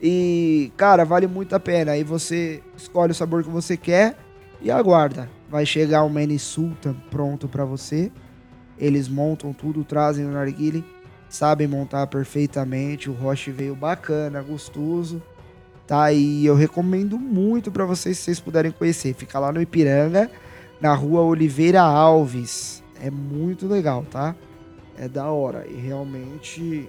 E, 0.00 0.72
cara, 0.76 1.04
vale 1.04 1.26
muito 1.26 1.54
a 1.54 1.60
pena. 1.60 1.92
Aí 1.92 2.04
você 2.04 2.62
escolhe 2.76 3.12
o 3.12 3.14
sabor 3.14 3.42
que 3.42 3.50
você 3.50 3.76
quer 3.76 4.16
e 4.60 4.70
aguarda. 4.70 5.28
Vai 5.50 5.66
chegar 5.66 6.04
o 6.04 6.10
Mini 6.10 6.38
Sultan 6.38 6.94
pronto 7.10 7.48
para 7.48 7.64
você. 7.64 8.10
Eles 8.78 9.08
montam 9.08 9.52
tudo, 9.52 9.82
trazem 9.82 10.24
o 10.24 10.30
narguile, 10.30 10.84
sabem 11.28 11.66
montar 11.66 12.06
perfeitamente. 12.06 13.10
O 13.10 13.12
Roche 13.12 13.50
veio 13.50 13.74
bacana, 13.74 14.40
gostoso. 14.40 15.20
Tá? 15.86 16.12
E 16.12 16.44
eu 16.44 16.54
recomendo 16.54 17.18
muito 17.18 17.72
para 17.72 17.84
vocês, 17.84 18.18
se 18.18 18.24
vocês 18.24 18.40
puderem 18.40 18.70
conhecer. 18.70 19.14
Fica 19.14 19.38
lá 19.38 19.50
no 19.50 19.60
Ipiranga, 19.60 20.30
na 20.80 20.94
rua 20.94 21.22
Oliveira 21.22 21.80
Alves. 21.80 22.84
É 23.02 23.10
muito 23.10 23.66
legal, 23.66 24.04
tá? 24.08 24.36
É 24.96 25.08
da 25.08 25.30
hora. 25.30 25.66
E 25.66 25.74
realmente 25.74 26.88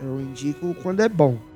eu 0.00 0.20
indico 0.20 0.74
quando 0.82 1.00
é 1.00 1.08
bom. 1.08 1.49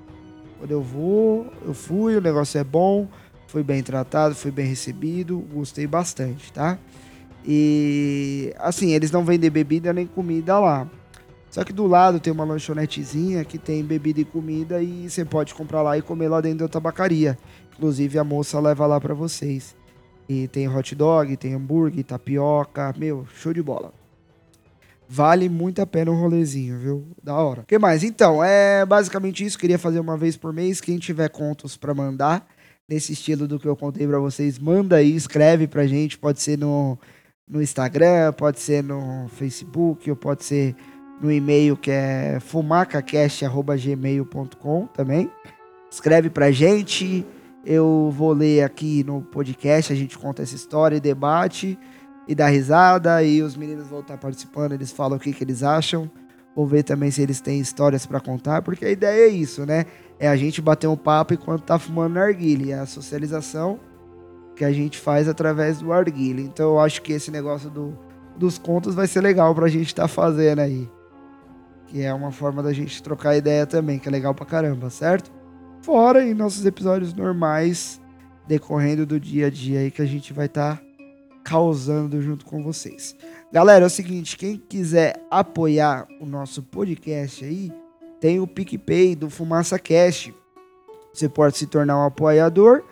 Quando 0.65 0.73
eu 0.73 0.81
vou, 0.81 1.53
eu 1.67 1.75
fui, 1.75 2.17
o 2.17 2.23
negócio 2.23 2.59
é 2.59 2.65
bom, 2.65 3.07
foi 3.47 3.63
bem 3.63 3.83
tratado, 3.83 4.35
foi 4.35 4.51
bem 4.51 4.65
recebido, 4.65 5.39
gostei 5.53 5.87
bastante, 5.87 6.51
tá? 6.51 6.79
E 7.45 8.51
assim, 8.57 8.93
eles 8.93 9.11
não 9.11 9.27
vendem 9.27 9.51
bebida 9.51 9.93
nem 9.93 10.07
comida 10.07 10.59
lá. 10.59 10.89
Só 11.51 11.65
que 11.65 11.71
do 11.71 11.87
lado 11.87 12.19
tem 12.19 12.33
uma 12.33 12.47
lanchonetezinha 12.47 13.45
que 13.45 13.59
tem 13.59 13.85
bebida 13.85 14.23
e 14.23 14.25
comida 14.25 14.83
e 14.83 15.11
você 15.11 15.23
pode 15.23 15.53
comprar 15.53 15.83
lá 15.83 15.99
e 15.99 16.01
comer 16.01 16.29
lá 16.29 16.41
dentro 16.41 16.61
da 16.61 16.69
tabacaria. 16.69 17.39
Inclusive 17.75 18.19
a 18.19 18.25
moça 18.25 18.59
leva 18.59 18.87
lá 18.87 18.99
para 18.99 19.13
vocês. 19.13 19.77
E 20.27 20.49
tem 20.49 20.67
hot 20.67 20.95
dog, 20.95 21.37
tem 21.37 21.53
hambúrguer, 21.53 22.05
tapioca, 22.05 22.95
meu, 22.97 23.27
show 23.35 23.53
de 23.53 23.63
bola. 23.63 23.93
Vale 25.09 25.49
muito 25.49 25.81
a 25.81 25.87
pena 25.87 26.11
um 26.11 26.21
rolezinho, 26.21 26.79
viu? 26.79 27.07
Da 27.23 27.35
hora. 27.35 27.61
O 27.61 27.65
que 27.65 27.79
mais? 27.79 28.03
Então, 28.03 28.43
é 28.43 28.85
basicamente 28.85 29.45
isso. 29.45 29.59
Queria 29.59 29.79
fazer 29.79 30.01
uma 30.01 30.17
vez 30.17 30.37
por 30.37 30.53
mês. 30.53 30.81
Quem 30.81 30.99
tiver 30.99 31.29
contos 31.29 31.77
para 31.77 31.95
mandar, 31.95 32.47
nesse 32.89 33.13
estilo 33.13 33.47
do 33.47 33.59
que 33.59 33.69
eu 33.69 33.77
contei 33.77 34.07
para 34.07 34.19
vocês, 34.19 34.59
manda 34.59 34.97
aí, 34.97 35.15
escreve 35.15 35.67
pra 35.67 35.87
gente. 35.87 36.19
Pode 36.19 36.41
ser 36.41 36.59
no 36.59 36.99
no 37.49 37.63
Instagram, 37.63 38.33
pode 38.33 38.59
ser 38.59 38.83
no 38.83 39.29
Facebook, 39.29 40.11
ou 40.11 40.17
pode 40.17 40.45
ser 40.45 40.75
no 41.21 41.31
e-mail 41.31 41.77
que 41.77 41.91
é 41.91 42.39
fumacacast.gmail.com 42.41 44.87
também. 44.89 45.31
Escreve 45.91 46.31
pra 46.31 46.51
gente, 46.51 47.25
eu 47.65 48.13
vou 48.17 48.33
ler 48.33 48.63
aqui 48.63 49.05
no 49.05 49.23
podcast, 49.23 49.93
a 49.93 49.97
gente 49.97 50.19
conta 50.19 50.43
essa 50.43 50.57
história 50.57 50.97
e 50.97 51.01
debate 51.01 51.79
e 52.27 52.35
dá 52.35 52.49
risada, 52.49 53.23
e 53.23 53.43
os 53.43 53.57
meninos 53.57 53.89
vão 53.89 54.01
estar 54.01 54.17
participando, 54.17 54.73
eles 54.73 54.91
falam 54.91 55.17
o 55.17 55.21
que, 55.21 55.33
que 55.33 55.45
eles 55.45 55.63
acham. 55.63 56.11
Vou 56.55 56.67
ver 56.67 56.85
também 56.85 57.11
se 57.11 57.21
eles 57.21 57.41
têm 57.41 57.59
histórias 57.59 58.07
para 58.07 58.21
contar, 58.21 58.63
porque 58.63 58.85
a 58.85 58.91
ideia 58.91 59.27
é 59.27 59.29
isso, 59.29 59.67
né? 59.67 59.87
É 60.19 60.29
a 60.29 60.37
gente 60.37 60.63
bater 60.63 60.87
um 60.87 60.97
papo 60.97 61.35
enquanto 61.35 61.63
tá 61.63 61.79
fumando 61.79 62.15
narguile, 62.15 62.71
é 62.71 62.79
a 62.79 62.87
socialização 62.87 63.81
que 64.55 64.65
a 64.65 64.73
gente 64.73 64.99
faz 64.99 65.29
através 65.29 65.79
do 65.79 65.93
arguilha. 65.93 66.41
Então 66.41 66.71
eu 66.71 66.81
acho 66.81 67.03
que 67.03 67.13
esse 67.13 67.31
negócio 67.31 67.69
do, 67.69 67.99
dos 68.37 68.57
contos 68.57 68.95
vai 68.95 69.07
ser 69.07 69.21
legal 69.21 69.55
pra 69.55 69.69
gente 69.69 69.89
estar 69.89 70.03
tá 70.03 70.09
fazendo 70.09 70.61
aí. 70.61 70.89
Que 71.87 72.03
é 72.03 72.15
uma 72.15 72.31
forma 72.31 72.63
da 72.63 72.73
gente 72.73 73.03
trocar 73.03 73.37
ideia 73.37 73.67
também, 73.67 73.99
que 73.99 74.09
é 74.09 74.13
legal 74.13 74.35
pra 74.35 74.47
caramba, 74.47 74.91
certo? 74.91 75.33
Fora 75.83 76.25
em 76.25 76.35
nossos 76.35 76.65
episódios 76.65 77.13
normais, 77.13 78.01
decorrendo 78.47 79.05
do 79.05 79.19
dia 79.19 79.49
a 79.49 79.51
dia 79.51 79.81
aí 79.81 79.91
que 79.91 80.01
a 80.01 80.07
gente 80.07 80.33
vai 80.33 80.47
estar 80.47 80.77
tá 80.77 80.84
causando 81.45 82.21
junto 82.23 82.45
com 82.45 82.63
vocês. 82.63 83.15
Galera, 83.53 83.85
é 83.85 83.87
o 83.87 83.91
seguinte, 83.91 84.37
quem 84.37 84.57
quiser 84.57 85.15
apoiar 85.31 86.09
o 86.21 86.27
nosso 86.27 86.63
podcast 86.63 87.45
aí, 87.45 87.71
tem 88.21 88.41
o 88.41 88.47
PicPay 88.47 89.15
do 89.15 89.29
Fumaça 89.29 89.79
Cast. 89.79 90.35
Você 91.13 91.29
pode 91.29 91.57
se 91.57 91.67
tornar 91.67 91.99
um 91.99 92.07
apoiador 92.07 92.83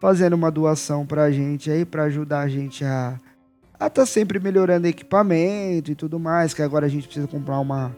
fazendo 0.00 0.34
uma 0.34 0.50
doação 0.50 1.06
pra 1.06 1.32
gente 1.32 1.70
aí, 1.70 1.84
para 1.84 2.04
ajudar 2.04 2.40
a 2.40 2.48
gente 2.48 2.84
a 2.84 3.18
a 3.82 3.90
tá 3.90 4.06
sempre 4.06 4.38
melhorando 4.38 4.86
equipamento 4.86 5.90
e 5.90 5.94
tudo 5.96 6.16
mais, 6.20 6.54
que 6.54 6.62
agora 6.62 6.86
a 6.86 6.88
gente 6.88 7.06
precisa 7.06 7.26
comprar 7.26 7.58
uma, 7.58 7.96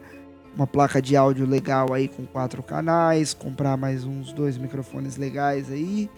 uma 0.55 0.65
placa 0.65 0.99
de 0.99 1.15
áudio 1.15 1.45
legal 1.45 1.93
aí 1.93 2.07
com 2.07 2.25
quatro 2.25 2.63
canais, 2.63 3.35
comprar 3.35 3.77
mais 3.77 4.03
uns 4.03 4.33
dois 4.33 4.57
microfones 4.57 5.15
legais 5.15 5.71
aí, 5.71 6.09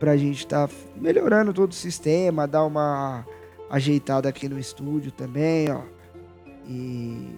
pra 0.00 0.16
gente 0.16 0.46
tá 0.46 0.68
melhorando 0.96 1.52
todo 1.52 1.72
o 1.72 1.74
sistema, 1.74 2.48
dar 2.48 2.64
uma 2.64 3.24
ajeitada 3.68 4.28
aqui 4.30 4.48
no 4.48 4.58
estúdio 4.58 5.12
também, 5.12 5.70
ó. 5.70 5.82
E 6.66 7.28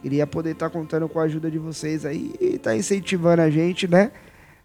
queria 0.00 0.26
poder 0.26 0.52
estar 0.52 0.70
tá 0.70 0.78
contando 0.78 1.08
com 1.08 1.18
a 1.18 1.24
ajuda 1.24 1.50
de 1.50 1.58
vocês 1.58 2.06
aí 2.06 2.32
e 2.40 2.56
tá 2.56 2.74
incentivando 2.74 3.42
a 3.42 3.50
gente, 3.50 3.88
né? 3.88 4.12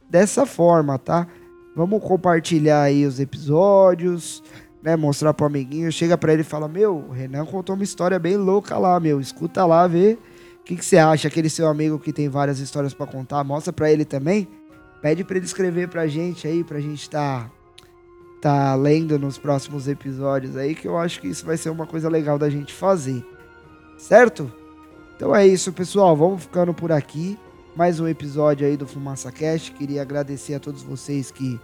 Dessa 0.08 0.46
forma, 0.46 1.00
tá? 1.00 1.28
Vamos 1.76 2.04
compartilhar 2.04 2.84
aí 2.84 3.06
os 3.06 3.20
episódios, 3.20 4.44
né? 4.84 4.96
Mostrar 4.96 5.34
pro 5.34 5.48
amiguinho. 5.48 5.92
Chega 5.92 6.18
para 6.18 6.34
ele 6.34 6.42
e 6.42 6.46
fala: 6.46 6.68
Meu, 6.68 6.98
o 7.10 7.12
Renan 7.12 7.46
contou 7.46 7.76
uma 7.76 7.84
história 7.84 8.20
bem 8.20 8.38
louca 8.38 8.78
lá, 8.78 9.00
meu. 9.00 9.20
Escuta 9.20 9.66
lá, 9.66 9.88
vê. 9.88 10.18
O 10.60 10.64
que, 10.64 10.76
que 10.76 10.86
você 10.86 10.98
acha? 10.98 11.28
Aquele 11.28 11.50
seu 11.50 11.68
amigo 11.68 11.98
que 11.98 12.14
tem 12.14 12.30
várias 12.30 12.60
histórias 12.60 12.94
para 12.94 13.08
contar, 13.08 13.44
mostra 13.44 13.74
para 13.74 13.92
ele 13.92 14.06
também. 14.06 14.48
Pede 15.02 15.24
para 15.24 15.38
ele 15.38 15.46
escrever 15.46 15.88
pra 15.88 16.08
gente 16.08 16.48
aí, 16.48 16.64
pra 16.64 16.80
gente 16.80 17.10
tá, 17.10 17.50
tá 18.42 18.76
lendo 18.76 19.18
nos 19.18 19.38
próximos 19.38 19.88
episódios 19.88 20.58
aí, 20.58 20.76
que 20.76 20.88
eu 20.88 20.98
acho 20.98 21.22
que 21.22 21.28
isso 21.28 21.46
vai 21.46 21.58
ser 21.58 21.70
uma 21.70 21.88
coisa 21.88 22.10
legal 22.10 22.38
da 22.38 22.50
gente 22.50 22.74
fazer. 22.74 23.26
Certo? 23.98 24.52
Então 25.16 25.36
é 25.36 25.46
isso, 25.46 25.72
pessoal. 25.74 26.16
Vamos 26.16 26.44
ficando 26.44 26.74
por 26.74 26.92
aqui 26.92 27.38
mais 27.76 28.00
um 28.00 28.08
episódio 28.08 28.68
aí 28.68 28.76
do 28.76 28.88
Fumaça 28.88 29.32
Cast. 29.32 29.72
Queria 29.72 30.02
agradecer 30.02 30.54
a 30.54 30.60
todos 30.60 30.84
vocês 30.84 31.32
que 31.32 31.60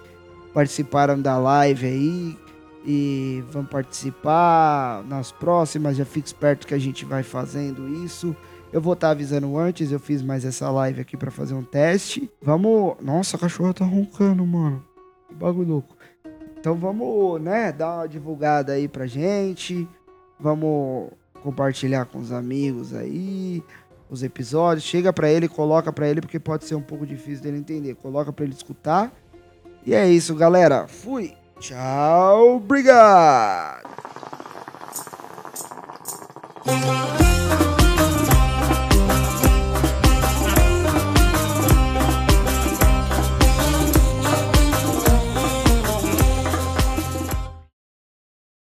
participaram 0.54 1.21
da 1.21 1.38
live 1.38 1.86
aí 1.86 2.38
e 2.86 3.43
vão 3.52 3.65
participar 3.65 5.04
nas 5.10 5.32
próximas. 5.32 5.98
Já 5.98 6.06
fique 6.06 6.28
esperto 6.28 6.67
que 6.67 6.74
a 6.74 6.80
gente 6.80 7.04
vai 7.04 7.24
fazendo 7.24 7.88
isso. 8.06 8.36
Eu 8.71 8.82
vou 8.82 8.93
estar 8.93 9.08
tá 9.08 9.12
avisando 9.12 9.58
antes, 9.58 9.91
eu 9.91 9.99
fiz 9.99 10.21
mais 10.21 10.43
essa 10.43 10.69
live 10.69 11.01
aqui 11.01 11.15
para 11.15 11.32
fazer 11.32 11.54
um 11.54 11.63
teste. 11.63 12.30
Vamos. 12.41 12.95
Nossa, 13.01 13.38
a 13.38 13.39
cachorra 13.39 13.73
tá 13.73 13.86
roncando, 13.86 14.45
mano. 14.45 14.84
Que 15.28 15.36
bagulho 15.36 15.69
louco. 15.69 15.95
Então 16.60 16.75
vamos, 16.75 17.41
né, 17.41 17.71
dar 17.71 17.97
uma 17.97 18.08
divulgada 18.08 18.73
aí 18.73 18.88
pra 18.88 19.06
gente. 19.06 19.88
Vamos 20.39 21.12
compartilhar 21.41 22.06
com 22.06 22.17
os 22.19 22.32
amigos 22.32 22.93
aí 22.93 23.63
os 24.10 24.23
episódios, 24.23 24.86
chega 24.86 25.12
para 25.12 25.30
ele, 25.30 25.47
coloca 25.47 25.91
para 25.91 26.08
ele, 26.08 26.21
porque 26.21 26.39
pode 26.39 26.65
ser 26.65 26.75
um 26.75 26.82
pouco 26.82 27.06
difícil 27.06 27.43
dele 27.43 27.58
entender. 27.58 27.95
Coloca 27.95 28.32
para 28.32 28.45
ele 28.45 28.54
escutar. 28.54 29.12
E 29.86 29.93
é 29.93 30.08
isso, 30.08 30.36
galera. 30.36 30.88
Fui. 30.88 31.34
Tchau, 31.60 32.58
obrigado. 32.58 33.84